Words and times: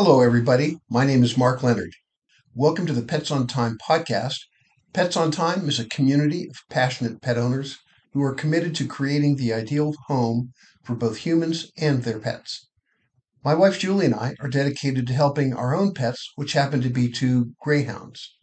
Hello, 0.00 0.20
everybody. 0.20 0.76
My 0.88 1.04
name 1.04 1.24
is 1.24 1.36
Mark 1.36 1.60
Leonard. 1.64 1.90
Welcome 2.54 2.86
to 2.86 2.92
the 2.92 3.02
Pets 3.02 3.32
on 3.32 3.48
Time 3.48 3.76
podcast. 3.84 4.36
Pets 4.92 5.16
on 5.16 5.32
Time 5.32 5.68
is 5.68 5.80
a 5.80 5.88
community 5.88 6.46
of 6.48 6.54
passionate 6.70 7.20
pet 7.20 7.36
owners 7.36 7.78
who 8.12 8.22
are 8.22 8.32
committed 8.32 8.76
to 8.76 8.86
creating 8.86 9.34
the 9.34 9.52
ideal 9.52 9.94
home 10.06 10.52
for 10.84 10.94
both 10.94 11.16
humans 11.16 11.72
and 11.76 12.04
their 12.04 12.20
pets. 12.20 12.68
My 13.44 13.54
wife 13.54 13.80
Julie 13.80 14.06
and 14.06 14.14
I 14.14 14.36
are 14.38 14.48
dedicated 14.48 15.04
to 15.08 15.14
helping 15.14 15.52
our 15.52 15.74
own 15.74 15.94
pets, 15.94 16.30
which 16.36 16.52
happen 16.52 16.80
to 16.82 16.90
be 16.90 17.10
two 17.10 17.54
greyhounds. 17.60 18.36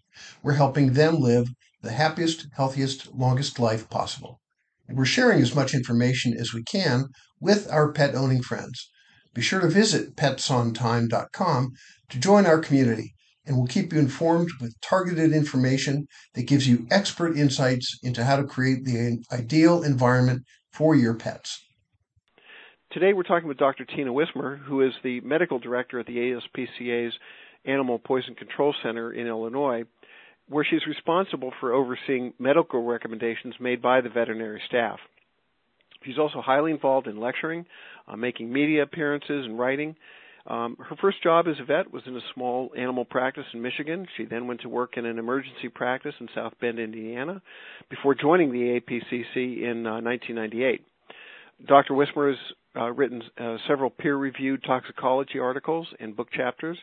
We're 0.44 0.56
helping 0.56 0.92
them 0.92 1.22
live 1.22 1.48
the 1.82 1.94
happiest, 1.94 2.48
healthiest, 2.58 3.14
longest 3.14 3.60
life 3.60 3.90
possible. 3.90 4.42
And 4.90 4.98
we're 4.98 5.06
sharing 5.06 5.42
as 5.42 5.56
much 5.56 5.74
information 5.74 6.34
as 6.38 6.54
we 6.54 6.64
can 6.64 7.06
with 7.40 7.72
our 7.72 7.94
pet 7.94 8.14
owning 8.14 8.42
friends. 8.42 8.90
Be 9.36 9.42
sure 9.42 9.60
to 9.60 9.68
visit 9.68 10.16
petsontime.com 10.16 11.74
to 12.10 12.20
join 12.20 12.46
our 12.46 12.60
community, 12.60 13.14
and 13.46 13.58
we'll 13.58 13.68
keep 13.68 13.92
you 13.92 14.00
informed 14.00 14.50
with 14.62 14.80
targeted 14.80 15.34
information 15.34 16.08
that 16.36 16.48
gives 16.48 16.70
you 16.70 16.88
expert 16.90 17.38
insights 17.38 18.00
into 18.02 18.24
how 18.24 18.38
to 18.38 18.46
create 18.46 18.86
the 18.86 19.22
ideal 19.34 19.84
environment 19.84 20.44
for 20.72 20.96
your 20.96 21.14
pets. 21.16 21.62
Today 22.92 23.12
we're 23.12 23.24
talking 23.24 23.50
with 23.50 23.58
Dr. 23.58 23.84
Tina 23.84 24.14
Wismer, 24.14 24.56
who 24.56 24.82
is 24.82 24.94
the 25.04 25.20
medical 25.20 25.60
director 25.60 26.00
at 26.00 26.06
the 26.06 26.16
ASPCA's 26.16 27.14
Animal 27.66 28.00
Poison 28.00 28.36
Control 28.36 28.74
Center 28.82 29.12
in 29.12 29.28
Illinois, 29.28 29.84
where 30.48 30.64
she's 30.64 30.88
responsible 30.88 31.52
for 31.60 31.74
overseeing 31.74 32.34
medical 32.40 32.86
recommendations 32.86 33.56
made 33.60 33.82
by 33.82 34.00
the 34.00 34.08
veterinary 34.08 34.62
staff. 34.66 35.00
She's 36.06 36.18
also 36.18 36.42
highly 36.42 36.72
involved 36.72 37.08
in 37.08 37.20
lecturing, 37.20 37.66
uh, 38.08 38.16
making 38.16 38.52
media 38.52 38.84
appearances, 38.84 39.46
and 39.46 39.58
writing. 39.58 39.96
Um, 40.48 40.78
her 40.78 40.96
first 41.02 41.24
job 41.24 41.48
as 41.48 41.56
a 41.60 41.66
vet 41.66 41.92
was 41.92 42.04
in 42.06 42.16
a 42.16 42.22
small 42.36 42.72
animal 42.78 43.04
practice 43.04 43.46
in 43.54 43.62
Michigan. 43.62 44.06
She 44.16 44.26
then 44.26 44.46
went 44.46 44.62
to 44.62 44.70
work 44.70 44.96
in 44.96 45.06
an 45.06 45.18
emergency 45.18 45.70
practice 45.70 46.14
in 46.20 46.28
South 46.36 46.54
Bend, 46.62 46.78
Indiana, 46.78 47.42
before 47.90 48.14
joining 48.14 48.52
the 48.52 48.80
APCC 48.80 49.64
in 49.64 49.88
uh, 49.88 50.02
1998. 50.02 50.86
Dr. 51.68 51.96
Wismer 51.96 52.30
has 52.30 52.38
uh, 52.76 52.92
written 52.92 53.24
uh, 53.40 53.58
several 53.68 53.90
peer-reviewed 53.90 54.64
toxicology 54.64 55.40
articles 55.40 55.88
and 56.00 56.16
book 56.16 56.28
chapters, 56.32 56.78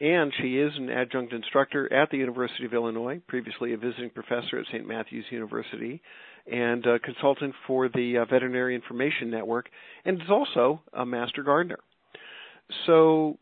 and 0.00 0.32
she 0.40 0.56
is 0.56 0.72
an 0.76 0.88
adjunct 0.88 1.32
instructor 1.32 1.92
at 1.92 2.10
the 2.10 2.16
University 2.16 2.64
of 2.64 2.72
Illinois, 2.72 3.20
previously 3.26 3.74
a 3.74 3.76
visiting 3.76 4.10
professor 4.10 4.58
at 4.58 4.66
St. 4.66 4.86
Matthew's 4.86 5.24
University, 5.30 6.00
and 6.46 6.84
a 6.86 6.98
consultant 6.98 7.54
for 7.66 7.88
the 7.88 8.18
uh, 8.18 8.24
Veterinary 8.24 8.74
Information 8.74 9.30
Network, 9.30 9.68
and 10.04 10.20
is 10.20 10.30
also 10.30 10.80
a 10.92 11.04
master 11.04 11.42
gardener. 11.42 11.78
So, 12.86 13.38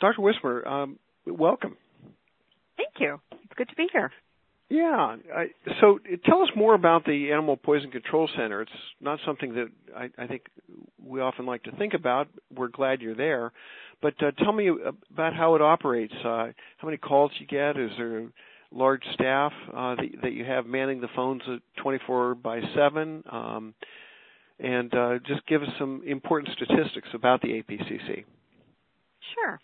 Dr. 0.00 0.22
Wismer, 0.22 0.66
um, 0.66 0.98
welcome. 1.26 1.76
Thank 2.76 2.94
you. 2.98 3.20
It's 3.32 3.52
good 3.56 3.68
to 3.68 3.74
be 3.76 3.86
here. 3.92 4.10
Yeah. 4.68 5.16
I, 5.34 5.46
so, 5.80 5.98
tell 6.24 6.42
us 6.42 6.48
more 6.56 6.74
about 6.74 7.04
the 7.04 7.30
Animal 7.32 7.56
Poison 7.56 7.90
Control 7.90 8.28
Center. 8.36 8.62
It's 8.62 8.70
not 9.00 9.20
something 9.24 9.54
that 9.54 9.68
I, 9.96 10.10
I 10.18 10.26
think 10.26 10.42
we 11.02 11.20
often 11.20 11.46
like 11.46 11.62
to 11.64 11.72
think 11.72 11.94
about. 11.94 12.28
We're 12.54 12.68
glad 12.68 13.00
you're 13.00 13.14
there, 13.14 13.52
but 14.02 14.14
uh, 14.20 14.32
tell 14.42 14.52
me 14.52 14.70
about 15.12 15.34
how 15.34 15.54
it 15.54 15.62
operates. 15.62 16.14
Uh, 16.24 16.48
how 16.78 16.84
many 16.84 16.96
calls 16.96 17.30
you 17.38 17.46
get? 17.46 17.78
Is 17.78 17.90
there 17.96 18.26
large 18.76 19.02
staff 19.14 19.52
uh, 19.74 19.94
that, 19.96 20.06
that, 20.22 20.32
you 20.32 20.44
have 20.44 20.66
manning 20.66 21.00
the 21.00 21.08
phones 21.14 21.42
24 21.82 22.34
by 22.36 22.60
7? 22.74 23.24
Um, 23.30 23.74
and 24.58 24.94
uh, 24.94 25.18
just 25.26 25.46
give 25.46 25.62
us 25.62 25.68
some 25.78 26.02
important 26.06 26.56
statistics 26.56 27.08
about 27.14 27.42
the 27.42 27.48
APCC. 27.48 28.24
Sure. 29.34 29.60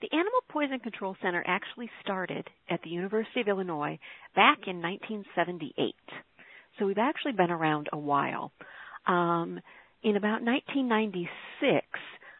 The 0.00 0.08
Animal 0.12 0.40
Poison 0.50 0.80
Control 0.80 1.16
Center 1.22 1.42
actually 1.46 1.88
started 2.02 2.46
at 2.68 2.80
the 2.82 2.90
University 2.90 3.40
of 3.40 3.48
Illinois 3.48 3.98
back 4.34 4.58
in 4.66 4.82
1978. 4.82 5.94
So 6.78 6.86
we've 6.86 6.98
actually 6.98 7.32
been 7.32 7.50
around 7.50 7.88
a 7.92 7.98
while. 7.98 8.52
Um, 9.06 9.60
in 10.02 10.16
about 10.16 10.42
1996, 10.42 11.86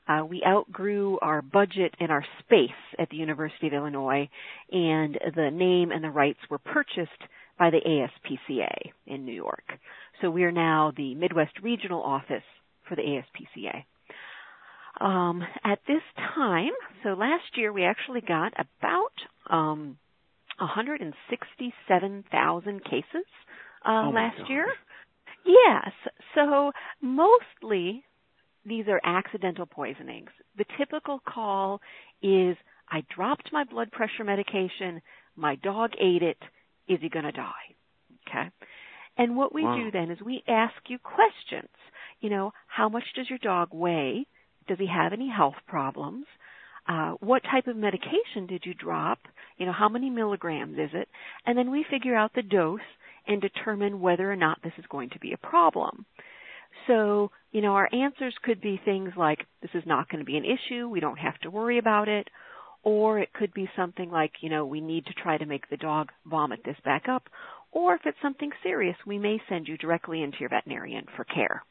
uh, 0.08 0.24
we 0.28 0.42
outgrew 0.46 1.18
our 1.22 1.42
budget 1.42 1.94
and 1.98 2.10
our 2.10 2.24
space 2.40 2.70
at 2.98 3.08
the 3.10 3.16
University 3.16 3.68
of 3.68 3.72
Illinois, 3.72 4.28
and 4.70 5.18
the 5.34 5.50
name 5.50 5.90
and 5.90 6.04
the 6.04 6.10
rights 6.10 6.40
were 6.50 6.58
purchased 6.58 7.10
by 7.58 7.70
the 7.70 7.80
ASPCA 7.80 8.92
in 9.06 9.24
New 9.24 9.32
York. 9.32 9.64
So 10.20 10.30
we 10.30 10.44
are 10.44 10.52
now 10.52 10.92
the 10.96 11.14
Midwest 11.14 11.58
Regional 11.62 12.02
Office 12.02 12.42
for 12.88 12.96
the 12.96 13.02
ASPCA. 13.02 13.84
Um, 15.00 15.42
at 15.64 15.80
this 15.88 16.02
time, 16.34 16.70
so 17.02 17.08
last 17.10 17.56
year 17.56 17.72
we 17.72 17.84
actually 17.84 18.20
got 18.20 18.52
about 18.58 19.12
um, 19.50 19.98
167,000 20.58 22.84
cases 22.84 23.26
uh, 23.84 24.04
oh 24.06 24.10
last 24.14 24.38
God. 24.38 24.48
year. 24.48 24.66
Yes. 25.44 25.90
So 26.34 26.72
mostly 27.02 28.04
these 28.64 28.86
are 28.88 29.00
accidental 29.04 29.66
poisonings. 29.66 30.30
The 30.56 30.64
typical 30.78 31.20
call 31.26 31.80
is 32.22 32.56
I 32.90 33.04
dropped 33.14 33.52
my 33.52 33.64
blood 33.64 33.90
pressure 33.92 34.24
medication, 34.24 35.02
my 35.36 35.56
dog 35.56 35.92
ate 36.00 36.22
it, 36.22 36.38
is 36.88 36.98
he 37.00 37.08
going 37.08 37.24
to 37.24 37.32
die? 37.32 37.50
Okay. 38.28 38.50
And 39.16 39.36
what 39.36 39.54
we 39.54 39.64
wow. 39.64 39.76
do 39.76 39.90
then 39.90 40.10
is 40.10 40.18
we 40.24 40.42
ask 40.48 40.74
you 40.88 40.98
questions. 40.98 41.70
You 42.20 42.30
know, 42.30 42.52
how 42.66 42.88
much 42.88 43.04
does 43.14 43.28
your 43.28 43.38
dog 43.38 43.68
weigh? 43.72 44.26
Does 44.66 44.78
he 44.78 44.86
have 44.86 45.12
any 45.12 45.28
health 45.28 45.54
problems? 45.66 46.26
Uh, 46.86 47.12
what 47.20 47.42
type 47.42 47.66
of 47.66 47.76
medication 47.76 48.46
did 48.48 48.64
you 48.64 48.74
drop? 48.74 49.18
You 49.56 49.66
know, 49.66 49.72
how 49.72 49.88
many 49.88 50.10
milligrams 50.10 50.78
is 50.78 50.90
it? 50.92 51.08
And 51.46 51.56
then 51.56 51.70
we 51.70 51.84
figure 51.90 52.14
out 52.14 52.32
the 52.34 52.42
dose 52.42 52.80
and 53.26 53.40
determine 53.40 54.00
whether 54.00 54.30
or 54.30 54.36
not 54.36 54.58
this 54.62 54.72
is 54.78 54.84
going 54.90 55.10
to 55.10 55.18
be 55.18 55.32
a 55.32 55.38
problem. 55.38 56.04
So, 56.86 57.30
you 57.52 57.60
know, 57.60 57.74
our 57.74 57.88
answers 57.92 58.34
could 58.42 58.60
be 58.60 58.80
things 58.84 59.12
like, 59.16 59.46
this 59.62 59.70
is 59.74 59.84
not 59.86 60.08
going 60.08 60.20
to 60.20 60.24
be 60.24 60.36
an 60.36 60.44
issue, 60.44 60.88
we 60.88 61.00
don't 61.00 61.18
have 61.18 61.38
to 61.40 61.50
worry 61.50 61.78
about 61.78 62.08
it, 62.08 62.28
or 62.82 63.18
it 63.18 63.32
could 63.32 63.54
be 63.54 63.68
something 63.76 64.10
like, 64.10 64.32
you 64.40 64.50
know, 64.50 64.66
we 64.66 64.80
need 64.80 65.06
to 65.06 65.14
try 65.14 65.38
to 65.38 65.46
make 65.46 65.68
the 65.70 65.76
dog 65.76 66.10
vomit 66.26 66.60
this 66.64 66.76
back 66.84 67.08
up, 67.08 67.28
or 67.72 67.94
if 67.94 68.02
it's 68.04 68.18
something 68.22 68.50
serious, 68.62 68.96
we 69.06 69.18
may 69.18 69.40
send 69.48 69.66
you 69.66 69.76
directly 69.78 70.22
into 70.22 70.38
your 70.40 70.50
veterinarian 70.50 71.06
for 71.16 71.24
care. 71.24 71.62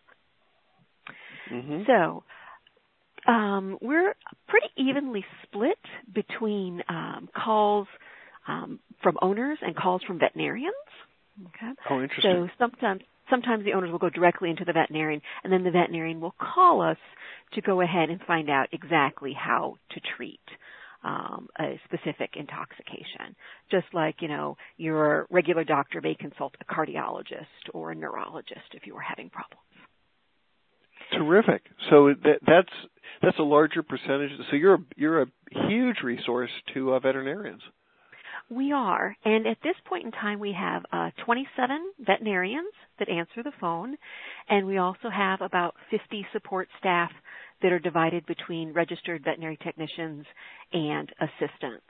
Mm-hmm. 1.51 1.83
So, 1.85 2.23
um, 3.27 3.77
we're 3.81 4.15
pretty 4.47 4.67
evenly 4.75 5.23
split 5.43 5.77
between 6.13 6.83
um, 6.89 7.29
calls 7.35 7.87
um, 8.47 8.79
from 9.01 9.17
owners 9.21 9.57
and 9.61 9.75
calls 9.75 10.01
from 10.05 10.19
veterinarians. 10.19 10.73
Okay. 11.47 11.71
Oh, 11.89 12.01
interesting. 12.01 12.31
So 12.31 12.49
sometimes 12.59 13.01
sometimes 13.33 13.65
the 13.65 13.73
owners 13.73 13.91
will 13.91 13.99
go 13.99 14.11
directly 14.11 14.51
into 14.51 14.63
the 14.63 14.73
veterinarian 14.73 15.21
and 15.43 15.51
then 15.51 15.63
the 15.63 15.71
veterinarian 15.71 16.21
will 16.21 16.35
call 16.39 16.81
us 16.81 16.97
to 17.53 17.61
go 17.61 17.81
ahead 17.81 18.09
and 18.09 18.21
find 18.27 18.47
out 18.49 18.67
exactly 18.71 19.33
how 19.33 19.75
to 19.89 19.99
treat 20.15 20.39
um, 21.03 21.47
a 21.59 21.79
specific 21.85 22.31
intoxication. 22.35 23.35
Just 23.71 23.87
like, 23.91 24.15
you 24.21 24.27
know, 24.27 24.55
your 24.77 25.27
regular 25.31 25.63
doctor 25.63 25.99
may 25.99 26.15
consult 26.15 26.53
a 26.61 26.73
cardiologist 26.73 27.73
or 27.73 27.91
a 27.91 27.95
neurologist 27.95 28.69
if 28.73 28.85
you 28.85 28.95
are 28.95 29.01
having 29.01 29.29
problems. 29.29 29.59
Terrific. 31.11 31.63
So 31.89 32.13
that, 32.23 32.39
that's 32.45 32.73
that's 33.21 33.39
a 33.39 33.43
larger 33.43 33.83
percentage. 33.83 34.31
So 34.49 34.55
you're 34.55 34.75
a, 34.75 34.79
you're 34.95 35.21
a 35.23 35.25
huge 35.67 35.97
resource 36.03 36.49
to 36.73 36.93
uh, 36.93 36.99
veterinarians. 36.99 37.61
We 38.49 38.71
are, 38.71 39.15
and 39.25 39.47
at 39.47 39.57
this 39.63 39.75
point 39.85 40.05
in 40.05 40.11
time, 40.11 40.39
we 40.39 40.53
have 40.53 40.83
uh, 40.91 41.09
27 41.25 41.93
veterinarians 41.99 42.73
that 42.99 43.09
answer 43.09 43.41
the 43.43 43.53
phone, 43.59 43.95
and 44.49 44.67
we 44.67 44.77
also 44.77 45.09
have 45.09 45.41
about 45.41 45.75
50 45.89 46.25
support 46.33 46.67
staff 46.77 47.11
that 47.61 47.71
are 47.71 47.79
divided 47.79 48.25
between 48.25 48.73
registered 48.73 49.23
veterinary 49.23 49.57
technicians 49.63 50.25
and 50.73 51.11
assistants. 51.19 51.85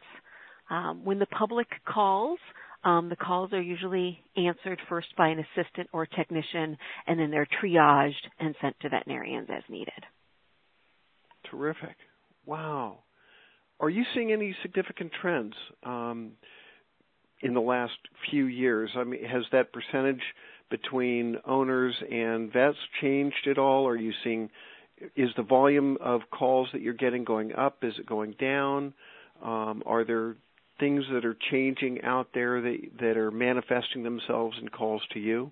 Um, 0.69 1.04
when 1.04 1.19
the 1.19 1.25
public 1.25 1.68
calls, 1.86 2.39
um, 2.83 3.10
the 3.10 3.16
calls 3.16 3.51
are 3.54 3.62
usually 3.62 4.19
answered 4.38 4.80
first 4.88 5.07
by 5.18 5.30
an 5.30 5.39
assistant 5.39 5.89
or 5.92 6.06
technician, 6.06 6.78
and 7.07 7.19
then 7.19 7.31
they're 7.31 7.48
triaged 7.62 8.13
and 8.39 8.56
sent 8.62 8.80
to 8.81 8.89
veterinarians 8.89 9.50
as 9.50 9.63
needed. 9.69 9.94
Terrific. 11.50 11.95
Wow. 12.45 13.00
Are 13.80 13.90
you 13.90 14.04
seeing 14.14 14.31
any 14.31 14.56
significant 14.62 15.12
trends 15.22 15.56
um, 15.84 16.31
in 17.42 17.54
the 17.54 17.62
last 17.62 17.94
few 18.30 18.46
years? 18.46 18.92
I 18.96 19.04
mean, 19.04 19.24
has 19.25 19.44
that 19.52 19.74
percentage 19.74 20.22
between 20.70 21.38
owners 21.46 21.96
and 22.10 22.52
vets 22.52 22.78
changed 23.02 23.48
at 23.50 23.58
all? 23.58 23.88
Are 23.88 23.98
you 23.98 24.14
seeing 24.24 24.50
is 25.16 25.30
the 25.36 25.44
volume 25.44 25.98
of 26.00 26.22
calls 26.31 26.70
that 26.72 26.81
you're 26.81 26.94
getting 26.94 27.24
going 27.24 27.54
up? 27.54 27.84
Is 27.84 27.94
it 28.00 28.06
going 28.06 28.36
down? 28.40 28.94
Um, 29.44 29.84
are 29.86 30.06
there 30.06 30.36
things 30.80 31.04
that 31.12 31.26
are 31.26 31.36
changing 31.52 32.02
out 32.04 32.28
there 32.34 32.62
that 32.62 32.78
that 33.00 33.18
are 33.18 33.31
manifesting 33.31 34.04
themselves 34.04 34.58
in 34.62 34.69
calls 34.69 35.02
to 35.14 35.19
you? 35.19 35.52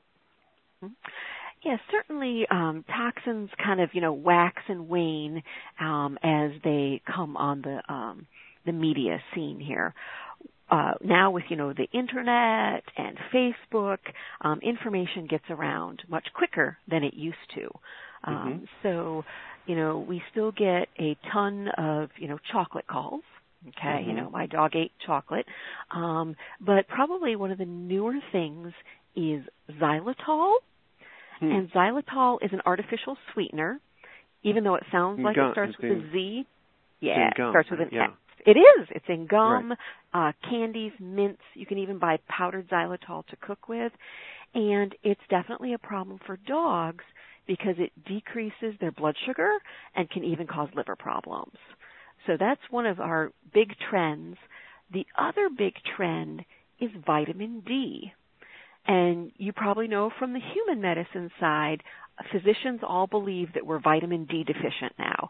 Yeah, 1.64 1.78
certainly 1.92 2.46
um, 2.50 2.84
toxins 2.88 3.50
kind 3.64 3.82
of 3.82 3.90
you 3.94 4.02
know 4.02 4.14
wax 4.14 4.64
and 4.68 4.90
wane 4.90 5.44
um, 5.80 6.18
as 6.24 6.52
they 6.64 7.02
come 7.14 7.38
on 7.38 7.62
the 7.62 7.82
um, 7.94 8.28
the 8.66 8.72
media 8.72 9.22
scene 9.34 9.60
here. 9.60 9.94
Uh, 10.72 10.94
now 11.04 11.32
with 11.32 11.44
you 11.50 11.58
know 11.58 11.74
the 11.74 11.88
internet 11.92 12.84
and 12.98 13.18
Facebook, 13.34 13.98
um, 14.42 14.60
information 14.64 15.28
gets 15.28 15.44
around 15.50 16.02
much 16.08 16.28
quicker 16.34 16.78
than 16.88 17.04
it 17.04 17.14
used 17.14 17.38
to. 17.56 17.70
Um, 18.24 18.36
mm-hmm. 18.36 18.66
So, 18.84 19.24
you 19.66 19.76
know, 19.76 20.00
we 20.08 20.22
still 20.32 20.52
get 20.52 20.88
a 21.00 21.18
ton 21.32 21.68
of 21.78 22.10
you 22.18 22.28
know 22.28 22.40
chocolate 22.52 22.88
calls. 22.88 23.24
Okay, 23.68 23.82
mm-hmm. 23.84 24.10
you 24.10 24.16
know, 24.16 24.30
my 24.30 24.48
dog 24.48 24.76
ate 24.76 24.94
chocolate. 25.06 25.46
Um, 25.92 26.36
but 26.60 26.88
probably 26.88 27.36
one 27.36 27.52
of 27.52 27.58
the 27.58 27.66
newer 27.66 28.16
things 28.32 28.74
is 29.16 29.44
xylitol. 29.80 30.54
Hmm. 31.42 31.52
And 31.52 31.72
xylitol 31.72 32.38
is 32.42 32.52
an 32.54 32.62
artificial 32.66 33.18
sweetener, 33.34 33.82
even 34.44 34.64
though 34.64 34.76
it 34.76 34.84
sounds 34.92 35.20
like 35.22 35.36
gum, 35.36 35.50
it 35.50 35.54
starts 35.54 35.74
with 35.82 35.92
a 35.92 36.12
Z. 36.14 36.46
Yeah, 37.02 37.30
it 37.30 37.34
starts 37.34 37.70
with 37.70 37.82
an 37.82 37.90
yeah. 37.92 38.04
X. 38.06 38.14
It 38.46 38.58
is. 38.58 38.88
It's 38.92 39.06
in 39.08 39.28
gum, 39.28 39.74
right. 40.14 40.30
uh, 40.30 40.50
candies, 40.50 40.94
mints. 41.00 41.42
You 41.56 41.66
can 41.66 41.80
even 41.80 42.00
buy 42.00 42.20
powdered 42.28 42.70
xylitol 42.70 43.26
to 43.28 43.36
cook 43.42 43.68
with. 43.68 43.92
And 44.54 44.96
it's 45.04 45.22
definitely 45.30 45.74
a 45.74 45.78
problem 45.78 46.20
for 46.26 46.38
dogs 46.48 47.04
because 47.48 47.76
it 47.78 47.92
decreases 48.06 48.76
their 48.80 48.92
blood 48.92 49.16
sugar 49.26 49.52
and 49.96 50.10
can 50.10 50.24
even 50.24 50.48
cause 50.48 50.70
liver 50.76 50.96
problems. 50.96 51.56
So 52.28 52.34
that's 52.40 52.62
one 52.70 52.86
of 52.86 53.00
our 53.00 53.32
big 53.54 53.74
trends. 53.90 54.38
The 54.94 55.06
other 55.18 55.50
big 55.50 55.74
trend 55.96 56.44
is 56.80 56.90
vitamin 57.06 57.64
D. 57.66 58.14
And 58.88 59.32
you 59.38 59.54
probably 59.54 59.88
know 59.88 60.12
from 60.18 60.34
the 60.34 60.40
human 60.40 60.82
medicine 60.82 61.30
side, 61.40 61.84
physicians 62.32 62.82
all 62.88 63.08
believe 63.08 63.54
that 63.54 63.66
we're 63.66 63.80
vitamin 63.80 64.26
D 64.26 64.44
deficient 64.44 64.94
now. 64.98 65.30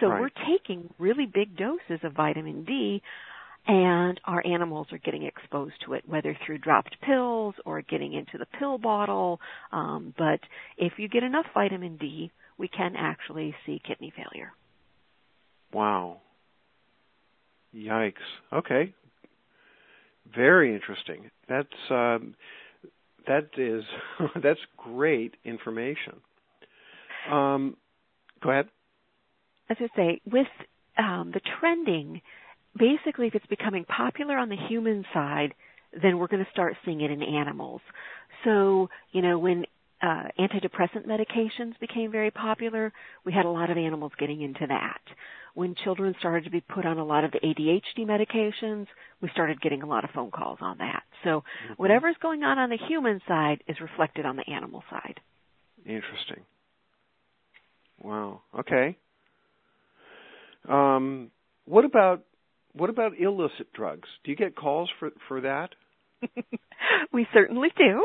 So 0.00 0.08
right. 0.08 0.20
we're 0.20 0.58
taking 0.58 0.92
really 0.98 1.26
big 1.26 1.56
doses 1.56 2.00
of 2.04 2.12
vitamin 2.12 2.64
D 2.64 3.02
and 3.66 4.20
our 4.24 4.44
animals 4.46 4.86
are 4.92 4.98
getting 4.98 5.24
exposed 5.24 5.74
to 5.84 5.92
it, 5.92 6.02
whether 6.06 6.36
through 6.44 6.58
dropped 6.58 6.96
pills 7.02 7.54
or 7.64 7.82
getting 7.82 8.14
into 8.14 8.38
the 8.38 8.46
pill 8.58 8.78
bottle. 8.78 9.40
Um, 9.72 10.14
but 10.16 10.40
if 10.78 10.94
you 10.96 11.08
get 11.08 11.22
enough 11.22 11.46
vitamin 11.52 11.96
D, 11.96 12.30
we 12.58 12.68
can 12.68 12.94
actually 12.96 13.54
see 13.66 13.80
kidney 13.86 14.12
failure. 14.16 14.52
Wow. 15.72 16.18
Yikes. 17.74 18.14
Okay. 18.52 18.94
Very 20.34 20.74
interesting. 20.74 21.30
That's 21.48 21.68
um, 21.90 22.34
that 23.30 23.50
is 23.56 23.84
that's 24.42 24.60
great 24.76 25.36
information. 25.44 26.20
Um, 27.30 27.76
go 28.42 28.50
ahead. 28.50 28.68
As 29.68 29.76
I 29.78 29.88
say, 29.96 30.20
with 30.30 30.48
um, 30.98 31.30
the 31.32 31.40
trending, 31.60 32.22
basically, 32.76 33.28
if 33.28 33.36
it's 33.36 33.46
becoming 33.46 33.84
popular 33.84 34.36
on 34.36 34.48
the 34.48 34.56
human 34.68 35.04
side, 35.14 35.54
then 36.02 36.18
we're 36.18 36.26
going 36.26 36.44
to 36.44 36.50
start 36.50 36.74
seeing 36.84 37.00
it 37.02 37.10
in 37.10 37.22
animals. 37.22 37.80
So, 38.44 38.88
you 39.12 39.22
know, 39.22 39.38
when 39.38 39.64
uh, 40.02 40.24
antidepressant 40.38 41.06
medications 41.06 41.78
became 41.80 42.10
very 42.10 42.30
popular, 42.30 42.92
we 43.24 43.32
had 43.32 43.44
a 43.44 43.50
lot 43.50 43.70
of 43.70 43.76
animals 43.76 44.12
getting 44.18 44.40
into 44.40 44.66
that. 44.66 45.00
When 45.54 45.74
children 45.74 46.14
started 46.18 46.44
to 46.44 46.50
be 46.50 46.60
put 46.60 46.86
on 46.86 46.98
a 46.98 47.04
lot 47.04 47.24
of 47.24 47.32
the 47.32 47.40
ADHD 47.40 48.06
medications, 48.06 48.86
we 49.20 49.28
started 49.32 49.60
getting 49.60 49.82
a 49.82 49.86
lot 49.86 50.04
of 50.04 50.10
phone 50.10 50.30
calls 50.30 50.58
on 50.60 50.78
that. 50.78 51.02
So 51.24 51.28
mm-hmm. 51.40 51.72
whatever's 51.74 52.16
going 52.22 52.42
on 52.44 52.58
on 52.58 52.70
the 52.70 52.78
human 52.88 53.20
side 53.26 53.62
is 53.66 53.76
reflected 53.80 54.24
on 54.24 54.36
the 54.36 54.48
animal 54.50 54.82
side. 54.90 55.20
Interesting. 55.84 56.44
Wow. 58.02 58.42
Okay. 58.58 58.96
Um, 60.68 61.30
what 61.64 61.84
about 61.84 62.24
what 62.72 62.90
about 62.90 63.18
illicit 63.18 63.72
drugs? 63.72 64.08
Do 64.24 64.30
you 64.30 64.36
get 64.36 64.56
calls 64.56 64.88
for 64.98 65.10
for 65.28 65.40
that? 65.42 65.70
we 67.12 67.26
certainly 67.32 67.68
do. 67.76 68.04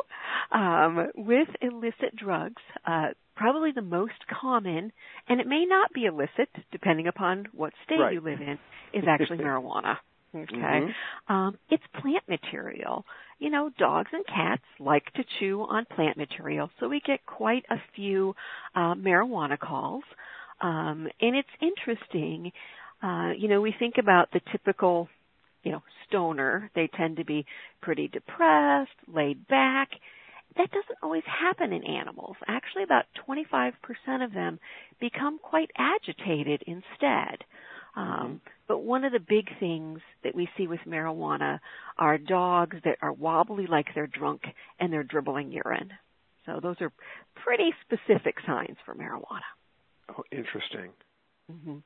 Um, 0.52 1.08
with 1.16 1.48
illicit 1.62 2.16
drugs, 2.16 2.62
uh, 2.86 3.10
probably 3.36 3.72
the 3.72 3.82
most 3.82 4.14
common, 4.42 4.92
and 5.28 5.42
it 5.42 5.48
may 5.48 5.66
not 5.66 5.92
be 5.94 6.06
illicit 6.06 6.50
depending 6.72 7.08
upon 7.08 7.48
what 7.54 7.74
state 7.84 8.00
right. 8.00 8.14
you 8.14 8.22
live 8.22 8.42
in, 8.42 8.58
is 8.94 9.06
actually 9.08 9.38
marijuana. 9.38 9.98
Okay, 10.34 10.56
mm-hmm. 10.56 11.34
um, 11.34 11.58
it's 11.70 11.84
plant 12.02 12.24
material. 12.28 13.06
You 13.40 13.50
know, 13.50 13.70
dogs 13.78 14.10
and 14.14 14.26
cats 14.26 14.64
like 14.80 15.12
to 15.14 15.24
chew 15.40 15.62
on 15.62 15.86
plant 15.86 16.18
material, 16.18 16.70
so 16.80 16.88
we 16.88 17.02
get 17.06 17.26
quite 17.26 17.66
a 17.70 17.78
few 17.96 18.36
uh, 18.76 18.96
marijuana 18.96 19.58
calls. 19.58 20.04
Um, 20.62 21.08
and 21.20 21.36
it's 21.36 21.50
interesting. 21.62 22.52
Uh, 23.02 23.32
you 23.38 23.48
know, 23.48 23.62
we 23.62 23.74
think 23.78 23.96
about 24.00 24.32
the 24.32 24.42
typical 24.52 25.10
you 25.66 25.72
know, 25.72 25.84
stoner. 26.08 26.72
They 26.76 26.88
tend 26.96 27.18
to 27.18 27.26
be 27.26 27.46
pretty 27.82 28.08
depressed, 28.08 28.92
laid 29.14 29.48
back. 29.48 29.90
That 30.56 30.70
doesn't 30.72 31.00
always 31.04 31.24
happen 31.26 31.74
in 31.74 31.84
animals. 31.84 32.38
Actually, 32.48 32.84
about 32.84 33.06
25% 33.28 33.74
of 34.24 34.32
them 34.32 34.60
become 35.02 35.40
quite 35.40 35.72
agitated 35.78 36.64
instead. 36.66 37.44
Um, 37.98 38.06
mm-hmm. 38.06 38.36
but 38.68 38.80
one 38.80 39.04
of 39.06 39.12
the 39.12 39.20
big 39.20 39.48
things 39.60 40.00
that 40.24 40.36
we 40.36 40.50
see 40.58 40.68
with 40.68 40.82
marijuana 40.88 41.60
are 41.98 42.18
dogs 42.18 42.78
that 42.84 42.98
are 43.02 43.14
wobbly 43.14 43.68
like 43.68 43.88
they're 43.96 44.08
drunk 44.08 44.42
and 44.80 44.92
they're 44.94 45.04
dribbling 45.04 45.52
urine. 45.52 45.92
So 46.46 46.60
those 46.62 46.76
are 46.82 46.92
pretty 47.36 47.72
specific 47.86 48.36
signs 48.46 48.78
for 48.86 48.94
marijuana. 48.94 49.48
Oh, 50.10 50.24
interesting. 50.32 50.92
Mm-hmm. 51.52 51.78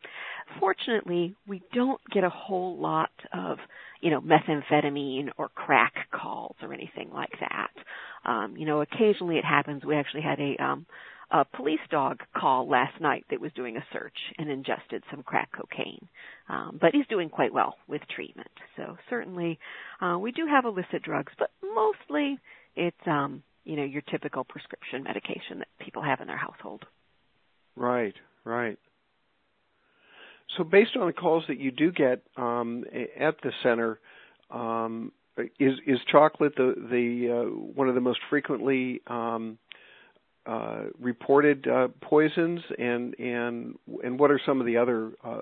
Fortunately, 0.59 1.35
we 1.47 1.61
don't 1.73 1.99
get 2.11 2.23
a 2.23 2.29
whole 2.29 2.77
lot 2.77 3.11
of, 3.33 3.57
you 4.01 4.09
know, 4.09 4.21
methamphetamine 4.21 5.29
or 5.37 5.49
crack 5.49 5.93
calls 6.11 6.55
or 6.61 6.73
anything 6.73 7.09
like 7.13 7.33
that. 7.39 7.71
Um, 8.29 8.55
you 8.57 8.65
know, 8.65 8.81
occasionally 8.81 9.37
it 9.37 9.45
happens. 9.45 9.83
We 9.83 9.95
actually 9.95 10.21
had 10.21 10.39
a 10.39 10.55
um, 10.63 10.85
a 11.31 11.45
police 11.45 11.79
dog 11.91 12.21
call 12.35 12.67
last 12.67 12.99
night 12.99 13.23
that 13.29 13.39
was 13.39 13.51
doing 13.53 13.77
a 13.77 13.85
search 13.93 14.17
and 14.39 14.49
ingested 14.49 15.03
some 15.11 15.21
crack 15.21 15.49
cocaine. 15.51 16.07
Um, 16.47 16.79
but 16.81 16.93
he's 16.93 17.05
doing 17.07 17.29
quite 17.29 17.53
well 17.53 17.75
with 17.87 18.01
treatment. 18.15 18.49
So 18.75 18.97
certainly, 19.09 19.59
uh, 20.01 20.17
we 20.19 20.31
do 20.31 20.47
have 20.47 20.65
illicit 20.65 21.03
drugs, 21.03 21.31
but 21.37 21.51
mostly 21.61 22.39
it's 22.75 22.97
um, 23.05 23.43
you 23.63 23.75
know 23.75 23.83
your 23.83 24.01
typical 24.09 24.43
prescription 24.43 25.03
medication 25.03 25.59
that 25.59 25.67
people 25.79 26.01
have 26.01 26.21
in 26.21 26.27
their 26.27 26.37
household. 26.37 26.85
Right, 27.75 28.15
right. 28.43 28.79
So, 30.57 30.63
based 30.63 30.97
on 30.99 31.07
the 31.07 31.13
calls 31.13 31.43
that 31.47 31.59
you 31.59 31.71
do 31.71 31.91
get 31.91 32.23
um, 32.35 32.83
at 33.19 33.35
the 33.41 33.51
center, 33.61 33.99
um, 34.49 35.11
is 35.59 35.73
is 35.85 35.99
chocolate 36.11 36.53
the 36.55 36.73
the 36.89 37.31
uh, 37.31 37.49
one 37.49 37.87
of 37.87 37.95
the 37.95 38.01
most 38.01 38.19
frequently 38.29 39.01
um, 39.07 39.57
uh, 40.45 40.85
reported 40.99 41.67
uh, 41.67 41.89
poisons, 42.01 42.61
and 42.77 43.17
and 43.19 43.75
and 44.03 44.19
what 44.19 44.31
are 44.31 44.41
some 44.45 44.59
of 44.59 44.65
the 44.65 44.77
other 44.77 45.11
uh, 45.23 45.41